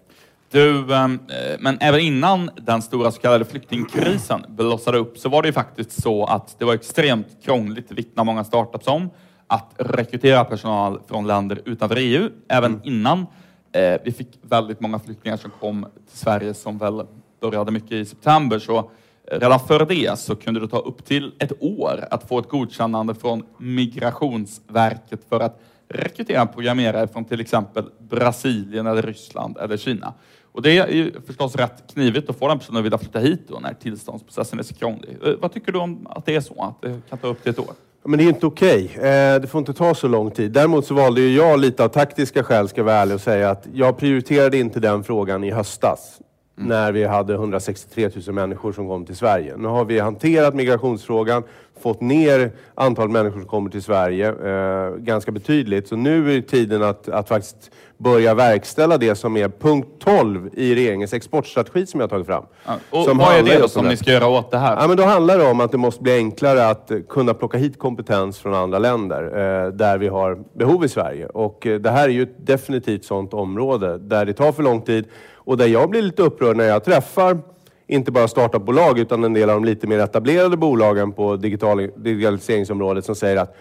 [0.51, 5.43] Du, ehm, eh, men även innan den stora så kallade flyktingkrisen blossade upp så var
[5.43, 9.11] det ju faktiskt så att det var extremt krångligt, vittnar många startups om,
[9.47, 12.31] att rekrytera personal från länder utanför EU.
[12.49, 12.81] Även mm.
[12.85, 13.27] innan
[13.73, 17.07] eh, vi fick väldigt många flyktingar som kom till Sverige som väl
[17.41, 18.59] började mycket i september.
[18.59, 22.39] Så eh, redan före det så kunde det ta upp till ett år att få
[22.39, 29.77] ett godkännande från Migrationsverket för att rekrytera programmerare från till exempel Brasilien, eller Ryssland eller
[29.77, 30.15] Kina.
[30.53, 33.41] Och det är ju förstås rätt knivigt att få den personen att vilja flytta hit
[33.49, 35.17] då när tillståndsprocessen är så krånglig.
[35.25, 37.51] Eh, vad tycker du om att det är så, att det kan ta upp till
[37.51, 37.75] ett år?
[38.05, 38.85] Men det är inte okej.
[38.85, 39.09] Okay.
[39.09, 40.53] Eh, det får inte ta så lång tid.
[40.53, 43.51] Däremot så valde ju jag lite av taktiska skäl, ska jag vara ärlig och säga,
[43.51, 46.21] att jag prioriterade inte den frågan i höstas.
[46.59, 46.69] Mm.
[46.69, 49.57] När vi hade 163 000 människor som kom till Sverige.
[49.57, 51.43] Nu har vi hanterat migrationsfrågan,
[51.81, 55.89] fått ner antalet människor som kommer till Sverige eh, ganska betydligt.
[55.89, 60.75] Så nu är tiden att, att faktiskt börja verkställa det som är punkt 12 i
[60.75, 62.45] regeringens exportstrategi som jag tagit fram.
[62.67, 64.77] Ja, och som vad är det då som ni ska göra åt det här?
[64.81, 67.79] Ja, men då handlar det om att det måste bli enklare att kunna plocka hit
[67.79, 71.27] kompetens från andra länder eh, där vi har behov i Sverige.
[71.27, 74.81] Och eh, det här är ju ett definitivt sådant område där det tar för lång
[74.81, 77.39] tid och där jag blir lite upprörd när jag träffar
[77.87, 83.05] inte bara startupbolag utan en del av de lite mer etablerade bolagen på digital, digitaliseringsområdet
[83.05, 83.57] som säger att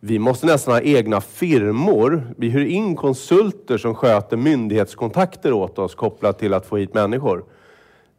[0.00, 2.34] vi måste nästan ha egna firmor.
[2.36, 7.44] Vi hyr in konsulter som sköter myndighetskontakter åt oss kopplat till att få hit människor.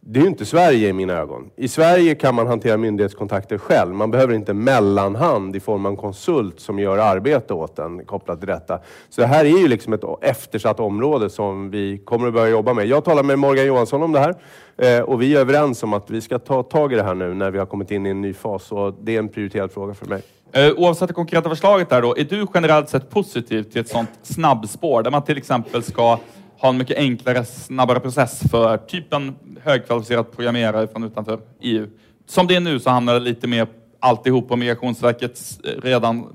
[0.02, 1.50] Det är ju inte Sverige i mina ögon.
[1.56, 3.96] I Sverige kan man hantera myndighetskontakter själv.
[3.96, 8.40] Man behöver inte mellanhand i form av en konsult som gör arbete åt en kopplat
[8.40, 8.80] till detta.
[9.10, 12.74] Så det här är ju liksom ett eftersatt område som vi kommer att börja jobba
[12.74, 12.88] med.
[12.88, 14.36] Jag talar med Morgan Johansson om det här
[14.78, 17.34] eh, och vi är överens om att vi ska ta tag i det här nu
[17.34, 18.72] när vi har kommit in i en ny fas.
[18.72, 20.22] Och det är en prioriterad fråga för mig.
[20.52, 24.10] Eh, oavsett det konkreta förslaget där då, är du generellt sett positiv till ett sånt
[24.22, 26.20] snabbspår där man till exempel ska
[26.60, 31.88] ha en mycket enklare, snabbare process för typ en högkvalificerad programmerare från utanför EU.
[32.26, 33.68] Som det är nu så hamnar det lite mer
[34.00, 36.28] alltihop på Migrationsverkets eh, redan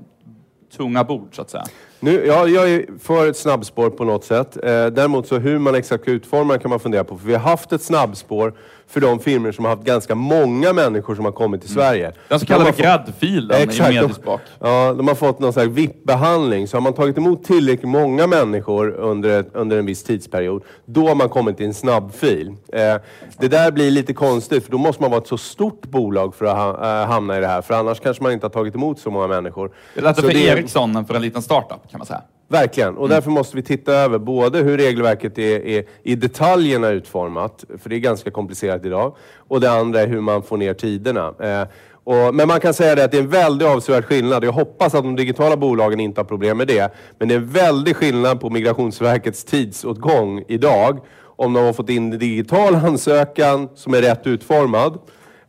[0.77, 1.65] tunga bord så att säga.
[1.99, 4.57] Nu, ja, jag är för ett snabbspår på något sätt.
[4.57, 7.17] Eh, däremot så hur man exakt utformar kan man fundera på.
[7.17, 8.53] För vi har haft ett snabbspår
[8.87, 11.83] för de firmor som har haft ganska många människor som har kommit till mm.
[11.83, 12.11] Sverige.
[12.27, 14.41] Den så kallade gräddfilen exakt, i Mediaspak.
[14.59, 16.67] De, ja, de har fått någon slags VIP-behandling.
[16.67, 21.07] Så har man tagit emot tillräckligt många människor under, ett, under en viss tidsperiod, då
[21.07, 22.47] har man kommit till en snabbfil.
[22.73, 22.95] Eh,
[23.37, 26.45] det där blir lite konstigt, för då måste man vara ett så stort bolag för
[26.45, 27.61] att ha, äh, hamna i det här.
[27.61, 29.71] För annars kanske man inte har tagit emot så många människor.
[29.93, 30.47] Det är lättare för det...
[30.47, 32.21] Ericsson än för en liten startup, kan man säga.
[32.47, 33.09] Verkligen, och mm.
[33.09, 37.95] därför måste vi titta över både hur regelverket är, är, i detaljerna utformat, för det
[37.95, 39.15] är ganska komplicerat idag,
[39.47, 41.33] och det andra är hur man får ner tiderna.
[41.39, 41.67] Eh,
[42.07, 44.43] Och, men man kan säga det att det är en väldigt avsevärd skillnad.
[44.43, 46.93] Jag hoppas att de digitala bolagen inte har problem med det.
[47.19, 50.99] Men det är en väldig skillnad på Migrationsverkets tidsåtgång idag
[51.37, 54.99] om de har fått in en digital ansökan som är rätt utformad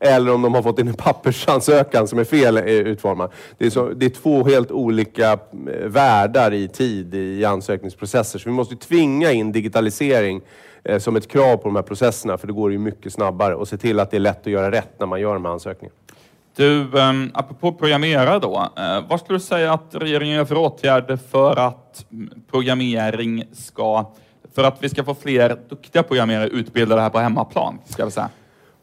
[0.07, 3.31] eller om de har fått in en pappersansökan som är fel eh, utformad.
[3.59, 8.39] Det är, så, det är två helt olika eh, världar i tid i ansökningsprocesser.
[8.39, 10.41] Så vi måste tvinga in digitalisering
[10.85, 13.55] eh, som ett krav på de här processerna, för det går ju mycket snabbare.
[13.55, 15.53] Och se till att det är lätt att göra rätt när man gör de här
[15.53, 15.97] ansökningarna.
[16.57, 18.69] Du, eh, apropå programmerare då.
[18.77, 22.07] Eh, vad skulle du säga att regeringen gör för åtgärder för att
[22.51, 24.13] programmering ska,
[24.55, 27.79] för att vi ska få fler duktiga programmerare utbildade här på hemmaplan?
[27.85, 28.29] Ska jag säga?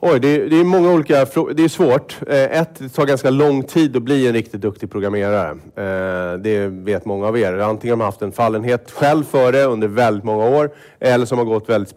[0.05, 2.17] Oj, det är, det är många olika Det är svårt.
[2.27, 5.49] Eh, ett, det tar ganska lång tid att bli en riktigt duktig programmerare.
[5.51, 7.53] Eh, det vet många av er.
[7.53, 11.37] Antingen har man haft en fallenhet själv för det under väldigt många år eller som
[11.37, 11.89] har gått väldigt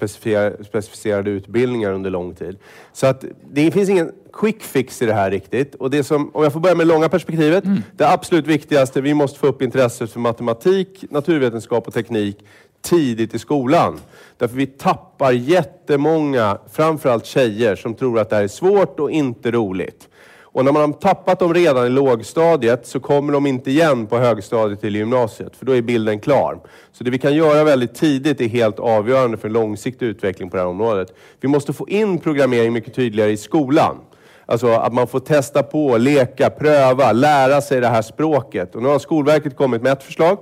[0.67, 2.59] specificerade utbildningar under lång tid.
[2.93, 5.75] Så att det finns ingen quick fix i det här riktigt.
[5.75, 7.65] Och det som, om jag får börja med det långa perspektivet.
[7.65, 7.83] Mm.
[7.97, 12.39] Det absolut viktigaste, vi måste få upp intresset för matematik, naturvetenskap och teknik
[12.83, 14.01] tidigt i skolan.
[14.39, 19.51] Därför vi tappar jättemånga, framförallt tjejer, som tror att det här är svårt och inte
[19.51, 20.09] roligt.
[20.57, 24.19] Och när man har tappat dem redan i lågstadiet så kommer de inte igen på
[24.19, 26.61] högstadiet eller gymnasiet, för då är bilden klar.
[26.93, 30.57] Så det vi kan göra väldigt tidigt är helt avgörande för en långsiktig utveckling på
[30.57, 31.15] det här området.
[31.41, 33.97] Vi måste få in programmering mycket tydligare i skolan.
[34.47, 38.75] Alltså att man får testa på, leka, pröva, lära sig det här språket.
[38.75, 40.39] Och nu har Skolverket kommit med ett förslag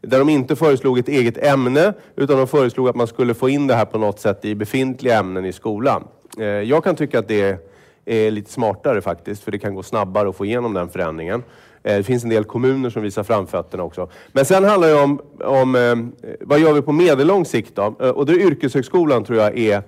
[0.00, 3.66] där de inte föreslog ett eget ämne, utan de föreslog att man skulle få in
[3.66, 6.04] det här på något sätt i befintliga ämnen i skolan.
[6.38, 7.58] Eh, jag kan tycka att det
[8.04, 11.42] är lite smartare faktiskt, för det kan gå snabbare att få igenom den förändringen.
[11.82, 14.08] Eh, det finns en del kommuner som visar framfötterna också.
[14.32, 17.82] Men sen handlar det om, om eh, vad gör vi på medellång sikt då?
[18.14, 19.82] Och då är yrkeshögskolan tror jag är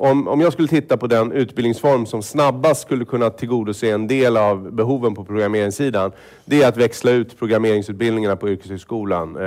[0.00, 4.36] om, om jag skulle titta på den utbildningsform som snabbast skulle kunna tillgodose en del
[4.36, 6.12] av behoven på programmeringssidan,
[6.44, 9.36] det är att växla ut programmeringsutbildningarna på yrkeshögskolan.
[9.36, 9.42] Eh,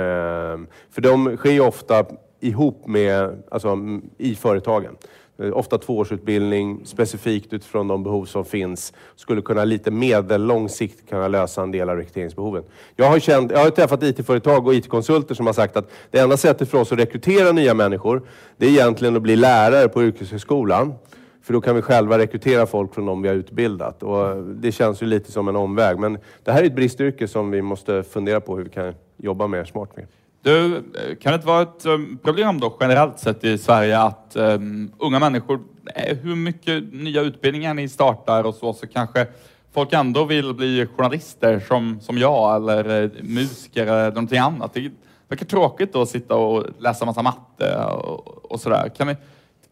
[0.90, 2.04] för de sker ju ofta
[2.40, 3.78] ihop med, alltså,
[4.18, 4.96] i företagen.
[5.38, 8.92] Eh, ofta tvåårsutbildning, specifikt utifrån de behov som finns.
[9.16, 12.64] Skulle kunna lite medellång sikt kunna lösa en del av rekryteringsbehoven.
[12.96, 16.36] Jag har, känt, jag har träffat IT-företag och IT-konsulter som har sagt att det enda
[16.36, 18.22] sättet för oss att rekrytera nya människor,
[18.56, 20.94] det är egentligen att bli lärare på yrkeshögskolan.
[21.42, 24.02] För då kan vi själva rekrytera folk från de vi har utbildat.
[24.02, 25.98] Och eh, det känns ju lite som en omväg.
[25.98, 29.46] Men det här är ett bristyrke som vi måste fundera på hur vi kan jobba
[29.46, 30.06] mer smart med.
[30.44, 30.82] Du, eh,
[31.20, 35.18] kan det inte vara ett eh, problem då generellt sett i Sverige att um, unga
[35.18, 35.60] människor,
[35.94, 39.26] eh, hur mycket nya utbildningar ni startar och så, så kanske
[39.72, 44.74] folk ändå vill bli journalister som, som jag eller musiker eller någonting annat.
[44.74, 44.90] Det
[45.28, 48.88] verkar tråkigt då att sitta och läsa massa matte och, och sådär.
[48.96, 49.16] Kan, vi,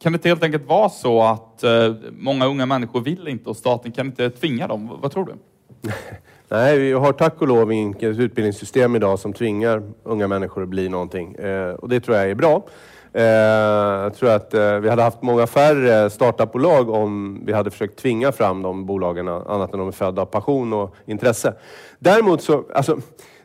[0.03, 3.57] kan det inte helt enkelt vara så att uh, många unga människor vill inte och
[3.57, 4.99] staten kan inte tvinga dem?
[5.03, 5.35] Vad tror du?
[6.53, 10.89] Nej, vi har tack och lov inget utbildningssystem idag som tvingar unga människor att bli
[10.89, 11.35] någonting.
[11.35, 12.63] Eh, och det tror jag är bra.
[13.13, 13.25] Eh,
[14.03, 18.33] jag tror att eh, vi hade haft många färre startupbolag om vi hade försökt tvinga
[18.33, 21.55] fram de bolagen, annat än de är födda av passion och intresse.
[21.99, 22.99] Däremot så, alltså,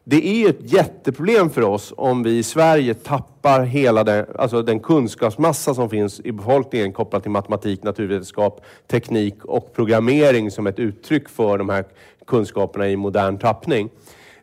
[0.10, 4.80] det är ett jätteproblem för oss om vi i Sverige tappar hela den, alltså den
[4.80, 11.30] kunskapsmassa som finns i befolkningen kopplat till matematik, naturvetenskap, teknik och programmering som ett uttryck
[11.30, 11.86] för de här
[12.28, 13.90] kunskaperna i modern tappning.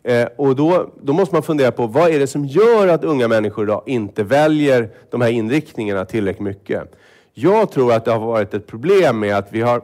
[0.02, 3.28] Eh, och då, då måste man fundera på vad är det som gör att unga
[3.28, 6.92] människor idag inte väljer de här inriktningarna tillräckligt mycket.
[7.32, 9.82] Jag tror att det har varit ett problem med att vi har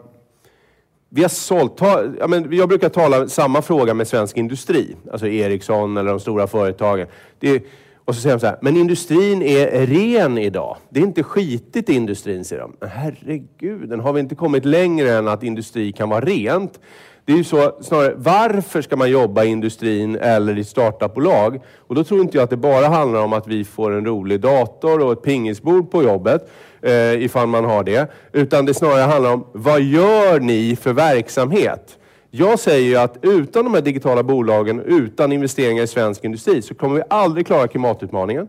[1.12, 5.26] vi har sålt, ta, ja, men jag brukar tala samma fråga med svensk industri, alltså
[5.26, 7.06] Ericsson eller de stora företagen.
[7.38, 7.62] Det,
[8.04, 10.76] och så säger de så här, men industrin är ren idag.
[10.88, 12.86] Det är inte skitigt i industrin, säger de.
[12.86, 16.80] Herregud, har vi inte kommit längre än att industri kan vara rent?
[17.24, 21.60] Det är ju så snarare, varför ska man jobba i industrin eller i startupbolag?
[21.78, 24.40] Och då tror inte jag att det bara handlar om att vi får en rolig
[24.40, 26.50] dator och ett pingisbord på jobbet,
[26.82, 28.10] eh, ifall man har det.
[28.32, 31.98] Utan det snarare handlar om, vad gör ni för verksamhet?
[32.30, 36.74] Jag säger ju att utan de här digitala bolagen, utan investeringar i svensk industri, så
[36.74, 38.48] kommer vi aldrig klara klimatutmaningen.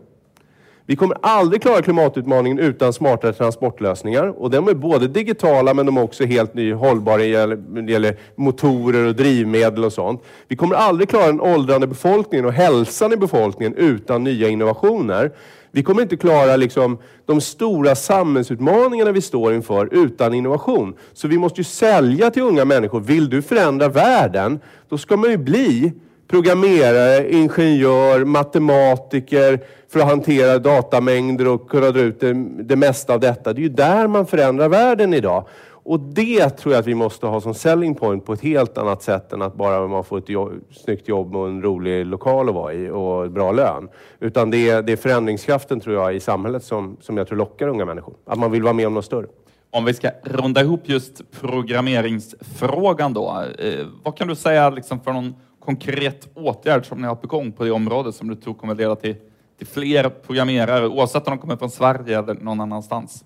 [0.92, 4.42] Vi kommer aldrig klara klimatutmaningen utan smartare transportlösningar.
[4.42, 8.16] Och de är både digitala men de är också helt ny, hållbara när det gäller
[8.36, 10.22] motorer och drivmedel och sånt.
[10.48, 15.32] Vi kommer aldrig klara den åldrande befolkningen och hälsan i befolkningen utan nya innovationer.
[15.70, 20.94] Vi kommer inte klara liksom, de stora samhällsutmaningarna vi står inför utan innovation.
[21.12, 23.00] Så vi måste ju sälja till unga människor.
[23.00, 25.92] Vill du förändra världen, då ska man ju bli
[26.32, 33.20] programmerare, ingenjör, matematiker för att hantera datamängder och kunna dra ut det, det mesta av
[33.20, 33.52] detta.
[33.52, 35.46] Det är ju där man förändrar världen idag.
[35.84, 39.02] Och det tror jag att vi måste ha som selling point på ett helt annat
[39.02, 42.54] sätt än att bara man får ett jobb, snyggt jobb och en rolig lokal att
[42.54, 43.88] vara i och bra lön.
[44.20, 47.68] Utan det är, det är förändringskraften tror jag i samhället som, som jag tror lockar
[47.68, 48.14] unga människor.
[48.26, 49.26] Att man vill vara med om något större.
[49.70, 53.44] Om vi ska runda ihop just programmeringsfrågan då.
[53.58, 55.34] Eh, vad kan du säga liksom för någon
[55.64, 58.96] konkret åtgärd som ni har på gång på det området som du tror kommer leda
[58.96, 59.16] till,
[59.58, 63.24] till fler programmerare oavsett om de kommer från Sverige eller någon annanstans?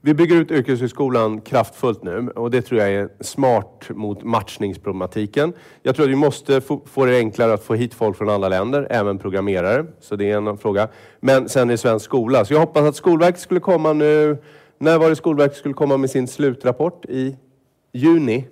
[0.00, 5.52] Vi bygger ut yrkeshögskolan kraftfullt nu och det tror jag är smart mot matchningsproblematiken.
[5.82, 8.86] Jag tror att vi måste få det enklare att få hit folk från andra länder,
[8.90, 9.86] även programmerare.
[10.00, 10.88] Så det är en fråga.
[11.20, 12.44] Men sen är det svensk skola.
[12.44, 14.38] Så jag hoppas att Skolverket skulle komma nu.
[14.78, 17.04] När var det Skolverket skulle komma med sin slutrapport?
[17.04, 17.36] I
[17.92, 18.46] juni.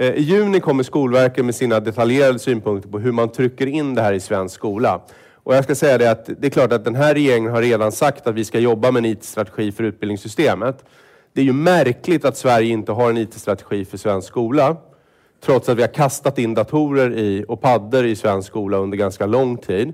[0.00, 4.02] Eh, I juni kommer Skolverket med sina detaljerade synpunkter på hur man trycker in det
[4.02, 5.00] här i svensk skola.
[5.34, 7.92] Och jag ska säga det att det är klart att den här regeringen har redan
[7.92, 10.84] sagt att vi ska jobba med en IT-strategi för utbildningssystemet.
[11.32, 14.76] Det är ju märkligt att Sverige inte har en IT-strategi för svensk skola.
[15.44, 19.26] Trots att vi har kastat in datorer i, och paddor i svensk skola under ganska
[19.26, 19.92] lång tid.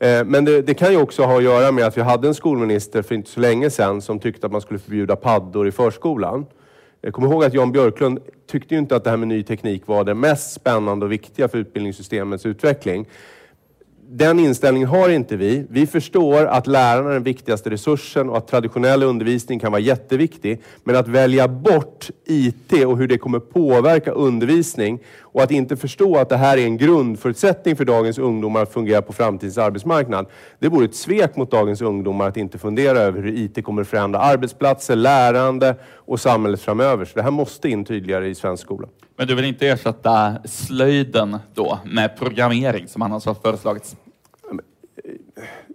[0.00, 2.34] Eh, men det, det, kan ju också ha att göra med att vi hade en
[2.34, 6.46] skolminister för inte så länge sedan som tyckte att man skulle förbjuda paddor i förskolan.
[7.06, 9.86] Jag kommer ihåg att Jan Björklund tyckte ju inte att det här med ny teknik
[9.86, 13.06] var det mest spännande och viktiga för utbildningssystemets utveckling
[14.08, 15.66] den inställningen har inte vi.
[15.70, 20.62] Vi förstår att lärarna är den viktigaste resursen och att traditionell undervisning kan vara jätteviktig.
[20.84, 26.16] Men att välja bort IT och hur det kommer påverka undervisning och att inte förstå
[26.16, 30.26] att det här är en grundförutsättning för dagens ungdomar att fungera på framtidens arbetsmarknad.
[30.58, 34.20] Det vore ett svek mot dagens ungdomar att inte fundera över hur IT kommer förändra
[34.20, 37.04] arbetsplatser, lärande och samhället framöver.
[37.04, 38.88] Så det här måste in tydligare i svensk skola.
[39.16, 43.96] Men du vill inte ersätta slöjden då med programmering som annars har föreslagits?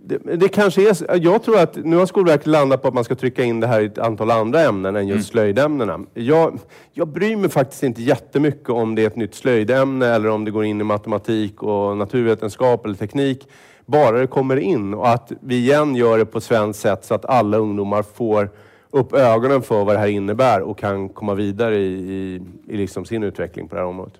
[0.04, 3.16] Det, det, kanske är, jag tror att nu har Skolverket landat på att man ska
[3.16, 5.24] trycka in det här i ett antal andra ämnen än just mm.
[5.24, 6.00] slöjdämnena.
[6.14, 6.60] Jag,
[6.94, 10.52] jag bryr mig faktiskt inte jättemycket om det är ett nytt slöjdämne eller om det
[10.52, 13.48] går in i matematik och naturvetenskap eller teknik.
[13.86, 17.26] Bara det kommer in och att vi igen gör det på svenskt sätt så att
[17.26, 18.50] alla ungdomar får
[18.92, 23.06] upp ögonen för vad det här innebär och kan komma vidare i, i, i liksom
[23.06, 24.14] sin utveckling på det här området.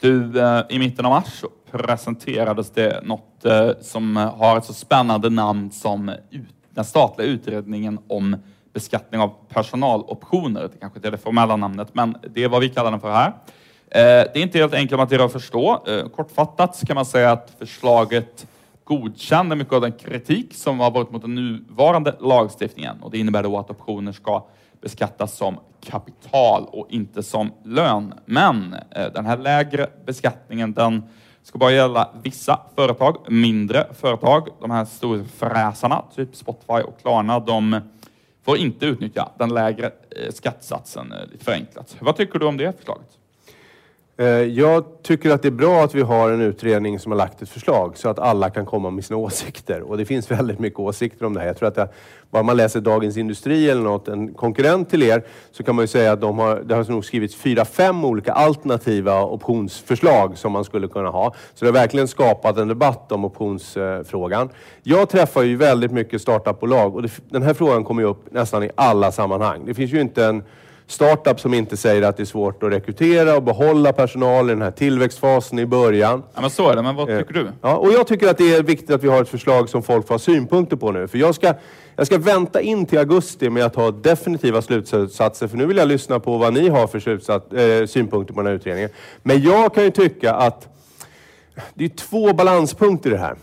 [0.00, 4.72] Du, eh, i mitten av mars presenterades det något eh, som eh, har ett så
[4.72, 6.12] spännande namn som
[6.74, 8.36] den statliga utredningen om
[8.72, 10.62] beskattning av personaloptioner.
[10.62, 13.12] Det kanske inte är det formella namnet, men det är vad vi kallar den för
[13.12, 13.32] här.
[13.92, 15.84] Det är inte helt enkelt att förstå.
[16.16, 18.46] Kortfattat kan man säga att förslaget
[18.90, 23.42] godkänner mycket av den kritik som har varit mot den nuvarande lagstiftningen och det innebär
[23.42, 24.46] då att optioner ska
[24.80, 28.14] beskattas som kapital och inte som lön.
[28.24, 31.02] Men eh, den här lägre beskattningen den
[31.42, 34.48] ska bara gälla vissa företag, mindre företag.
[34.60, 37.80] De här storfräsarna, typ Spotify och Klarna, de
[38.44, 41.96] får inte utnyttja den lägre eh, skattesatsen, eh, lite förenklat.
[42.00, 43.19] Vad tycker du om det förslaget?
[44.20, 47.42] Eh, jag tycker att det är bra att vi har en utredning som har lagt
[47.42, 49.82] ett förslag så att alla kan komma med sina åsikter.
[49.82, 51.46] Och det finns väldigt mycket åsikter om det här.
[51.46, 51.88] Jag tror att det,
[52.30, 55.86] bara man läser Dagens Industri eller något, en konkurrent till er, så kan man ju
[55.86, 60.64] säga att de har, det har nog skrivits fyra, fem olika alternativa optionsförslag som man
[60.64, 61.34] skulle kunna ha.
[61.54, 64.48] Så det har verkligen skapat en debatt om optionsfrågan.
[64.82, 68.62] Jag träffar ju väldigt mycket startupbolag och det, den här frågan kommer ju upp nästan
[68.62, 69.62] i alla sammanhang.
[69.66, 70.42] Det finns ju inte en
[70.90, 74.62] startup som inte säger att det är svårt att rekrytera och behålla personal i den
[74.62, 76.22] här tillväxtfasen i början.
[76.34, 76.82] Ja, men så är det.
[76.82, 77.48] Men vad eh, tycker du?
[77.62, 80.06] Ja, och jag tycker att det är viktigt att vi har ett förslag som folk
[80.06, 81.08] får ha synpunkter på nu.
[81.08, 81.54] För jag ska,
[81.96, 85.48] jag ska vänta in till augusti med att ha definitiva slutsatser.
[85.48, 88.46] För nu vill jag lyssna på vad ni har för slutsats, äh, synpunkter på den
[88.46, 88.90] här utredningen.
[89.22, 90.68] Men jag kan ju tycka att
[91.74, 93.36] det är två balanspunkter i det här.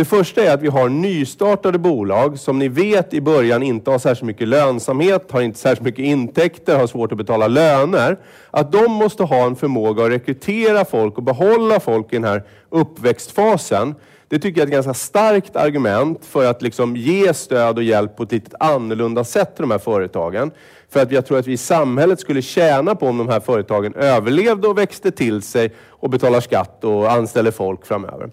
[0.00, 3.98] Det första är att vi har nystartade bolag som ni vet i början inte har
[3.98, 8.18] särskilt mycket lönsamhet, har inte särskilt mycket intäkter, har svårt att betala löner.
[8.50, 12.42] Att de måste ha en förmåga att rekrytera folk och behålla folk i den här
[12.70, 13.94] uppväxtfasen.
[14.28, 18.16] Det tycker jag är ett ganska starkt argument för att liksom ge stöd och hjälp
[18.16, 20.50] på ett lite annorlunda sätt till de här företagen.
[20.88, 23.94] För att jag tror att vi i samhället skulle tjäna på om de här företagen
[23.94, 28.30] överlevde och växte till sig och betalar skatt och anställer folk framöver.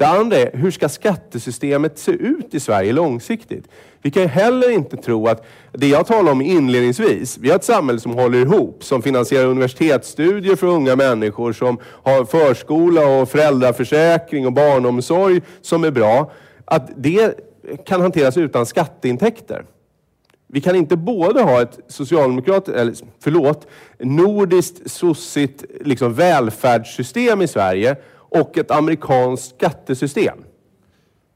[0.00, 3.64] Det andra är, hur ska skattesystemet se ut i Sverige långsiktigt?
[4.02, 7.64] Vi kan ju heller inte tro att, det jag talade om inledningsvis, vi har ett
[7.64, 14.46] samhälle som håller ihop, som finansierar universitetsstudier för unga människor, som har förskola och föräldraförsäkring
[14.46, 16.32] och barnomsorg som är bra.
[16.64, 17.34] Att det
[17.86, 19.64] kan hanteras utan skatteintäkter.
[20.46, 23.66] Vi kan inte både ha ett socialdemokratiskt, eller förlåt,
[23.98, 27.96] nordiskt sossigt liksom välfärdssystem i Sverige
[28.30, 30.38] och ett amerikanskt skattesystem.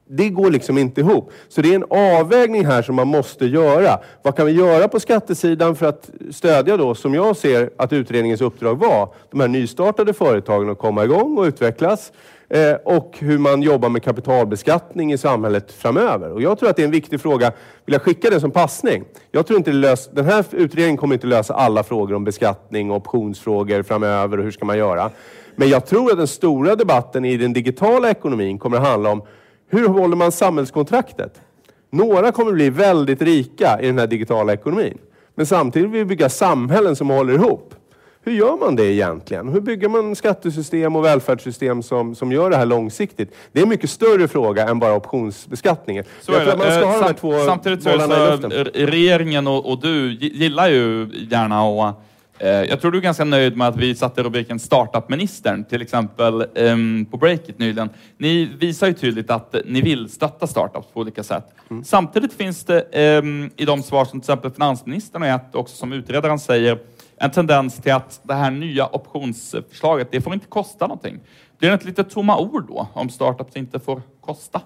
[0.07, 1.31] det går liksom inte ihop.
[1.47, 3.99] Så det är en avvägning här som man måste göra.
[4.21, 8.41] Vad kan vi göra på skattesidan för att stödja då, som jag ser att utredningens
[8.41, 12.11] uppdrag var, de här nystartade företagen att komma igång och utvecklas.
[12.49, 16.31] Eh, och hur man jobbar med kapitalbeskattning i samhället framöver.
[16.31, 17.51] Och jag tror att det är en viktig fråga.
[17.85, 19.03] Vill jag skicka den som passning?
[19.31, 22.97] Jag tror inte lös, den här utredningen kommer inte lösa alla frågor om beskattning och
[22.97, 25.11] optionsfrågor framöver och hur ska man göra.
[25.55, 29.21] Men jag tror att den stora debatten i den digitala ekonomin kommer att handla om
[29.69, 31.41] hur håller man samhällskontraktet?
[31.89, 34.97] Några kommer bli väldigt rika i den här digitala ekonomin.
[35.35, 37.75] Men samtidigt vill vi bygga samhällen som håller ihop.
[38.23, 39.47] Hur gör man det egentligen?
[39.47, 43.35] Hur bygger man skattesystem och välfärdssystem som, som gör det här långsiktigt?
[43.51, 46.03] Det är en mycket större fråga än bara optionsbeskattningen.
[46.21, 49.71] Så jag tror att man ska ha de här två Samtidigt så, så regeringen och,
[49.71, 53.77] och, du gillar ju gärna att Eh, jag tror du är ganska nöjd med att
[53.77, 57.89] vi satte rubriken Startup-ministern, till exempel um, på Breakit nyligen.
[58.17, 61.45] Ni visar ju tydligt att ni vill stötta startups på olika sätt.
[61.69, 61.83] Mm.
[61.83, 65.93] Samtidigt finns det um, i de svar som till exempel finansministern har gett, också som
[65.93, 66.79] utredaren säger,
[67.17, 71.19] en tendens till att det här nya optionsförslaget, det får inte kosta någonting.
[71.59, 74.61] Det är inte lite tomma ord då, om startups inte får kosta?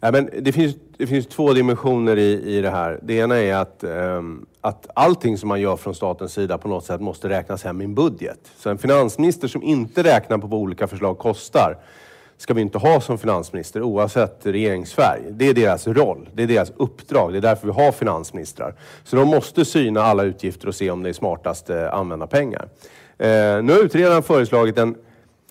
[0.00, 2.98] Ja, men det, finns, det finns två dimensioner i, i det här.
[3.02, 6.84] Det ena är att, um, att allting som man gör från statens sida på något
[6.84, 8.38] sätt måste räknas hem i en budget.
[8.58, 11.76] Så en finansminister som inte räknar på vad olika förslag kostar
[12.36, 15.20] ska vi inte ha som finansminister oavsett regeringsfärg.
[15.30, 18.74] Det är deras roll, det är deras uppdrag, det är därför vi har finansministrar.
[19.04, 22.68] Så de måste syna alla utgifter och se om det är smartast att använda pengar.
[23.18, 24.94] Eh, nu har utredaren föreslagit en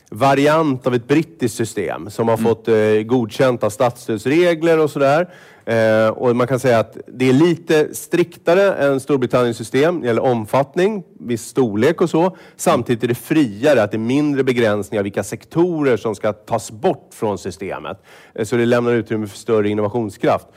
[0.09, 2.45] variant av ett brittiskt system som har mm.
[2.45, 5.29] fått eh, godkänt av statsstödsregler och sådär.
[5.65, 10.23] Eh, och man kan säga att det är lite striktare än Storbritanniens system det gäller
[10.23, 12.37] omfattning, viss storlek och så.
[12.55, 17.09] Samtidigt är det friare, att det är mindre begränsningar vilka sektorer som ska tas bort
[17.13, 17.97] från systemet.
[18.35, 20.47] Eh, så det lämnar utrymme för större innovationskraft.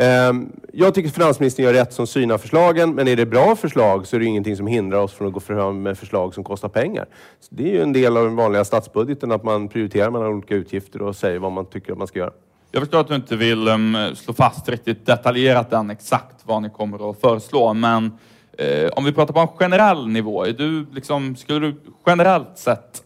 [0.00, 4.16] Ehm, jag tycker finansministern gör rätt som synar förslagen, men är det bra förslag så
[4.16, 7.06] är det ingenting som hindrar oss från att gå fram med förslag som kostar pengar.
[7.40, 10.54] Så det är ju en del av den vanliga statsbudgeten, att man prioriterar mellan olika
[10.54, 12.32] utgifter och säger vad man tycker att man ska göra.
[12.70, 16.70] Jag förstår att du inte vill um, slå fast riktigt detaljerat än exakt vad ni
[16.70, 18.12] kommer att föreslå, men
[18.58, 21.76] eh, om vi pratar på en generell nivå, är du liksom, skulle du
[22.06, 23.02] generellt sett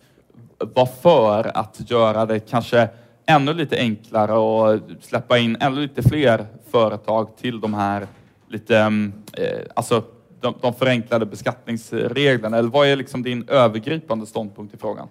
[0.74, 2.88] vara för att göra det kanske
[3.26, 8.06] ännu lite enklare och släppa in ännu lite fler företag till de här
[8.48, 10.02] lite, mm, eh, alltså
[10.40, 12.58] de, de förenklade beskattningsreglerna?
[12.58, 15.08] Eller vad är liksom din övergripande ståndpunkt i frågan?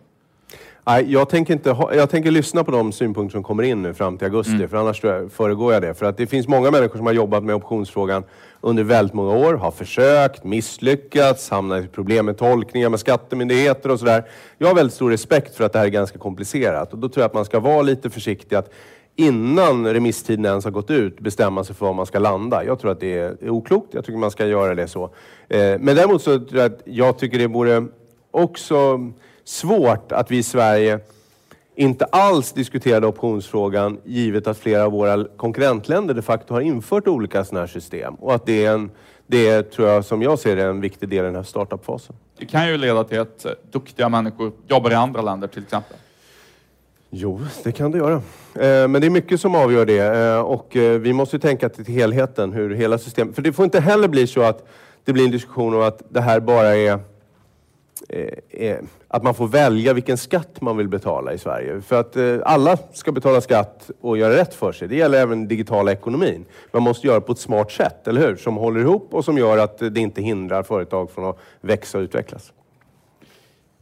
[0.85, 3.93] Nej, jag tänker, inte ha, jag tänker lyssna på de synpunkter som kommer in nu
[3.93, 4.69] fram till augusti, mm.
[4.69, 5.93] för annars jag, föregår jag det.
[5.93, 8.23] För att det finns många människor som har jobbat med optionsfrågan
[8.61, 13.99] under väldigt många år, har försökt, misslyckats, hamnat i problem med tolkningar med skattemyndigheter och
[13.99, 14.23] sådär.
[14.57, 17.21] Jag har väldigt stor respekt för att det här är ganska komplicerat och då tror
[17.21, 18.69] jag att man ska vara lite försiktig att
[19.15, 22.65] innan remisstiden ens har gått ut bestämma sig för var man ska landa.
[22.65, 23.93] Jag tror att det är oklokt.
[23.93, 25.03] Jag tycker man ska göra det så.
[25.49, 27.85] Eh, men däremot så tror jag att jag tycker det vore
[28.31, 29.11] också
[29.43, 30.99] svårt att vi i Sverige
[31.75, 37.43] inte alls diskuterade optionsfrågan givet att flera av våra konkurrentländer de facto har infört olika
[37.43, 38.13] sådana här system.
[38.13, 38.91] Och att det är, en,
[39.27, 42.15] det är, tror jag, som jag ser det, en viktig del i den här startup-fasen.
[42.37, 45.97] Det kan ju leda till att eh, duktiga människor jobbar i andra länder till exempel.
[47.13, 48.13] Jo, det kan det göra.
[48.55, 51.85] Eh, men det är mycket som avgör det eh, och eh, vi måste tänka till
[51.85, 53.35] helheten, hur hela systemet...
[53.35, 54.67] För det får inte heller bli så att
[55.05, 56.99] det blir en diskussion om att det här bara är
[59.07, 61.81] att man får välja vilken skatt man vill betala i Sverige.
[61.81, 64.87] För att alla ska betala skatt och göra rätt för sig.
[64.87, 66.45] Det gäller även den digitala ekonomin.
[66.71, 68.35] Man måste göra det på ett smart sätt, eller hur?
[68.35, 72.01] Som håller ihop och som gör att det inte hindrar företag från att växa och
[72.01, 72.51] utvecklas.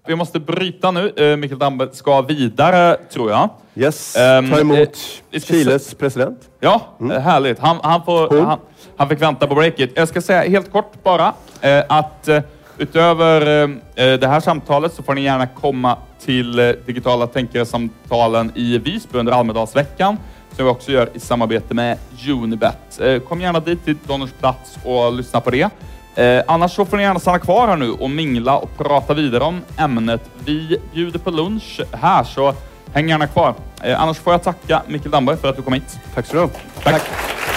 [0.09, 1.13] Vi måste bryta nu.
[1.17, 3.49] Eh, Mikael Damberg ska vidare, tror jag.
[3.75, 4.97] Yes, um, ta emot
[5.31, 6.39] eh, Chiles president.
[6.59, 7.21] Ja, mm.
[7.21, 7.59] härligt.
[7.59, 8.59] Han, han, får, han,
[8.97, 9.91] han, fick vänta på breaket.
[9.95, 12.41] Jag ska säga helt kort bara eh, att eh,
[12.77, 18.77] Utöver eh, det här samtalet så får ni gärna komma till eh, digitala tänkare-samtalen i
[18.77, 20.17] Visby under Almedalsveckan
[20.55, 21.97] som vi också gör i samarbete med
[22.29, 22.99] Unibet.
[23.01, 25.69] Eh, kom gärna dit till Donners plats och lyssna på det.
[26.15, 29.43] Eh, annars så får ni gärna stanna kvar här nu och mingla och prata vidare
[29.43, 30.21] om ämnet.
[30.45, 32.53] Vi bjuder på lunch här, så
[32.93, 33.53] häng gärna kvar.
[33.83, 35.99] Eh, annars får jag tacka Mikael Damberg för att du kom hit.
[36.15, 36.49] Tack så du.
[36.83, 36.93] Tack.
[36.93, 37.48] Tack.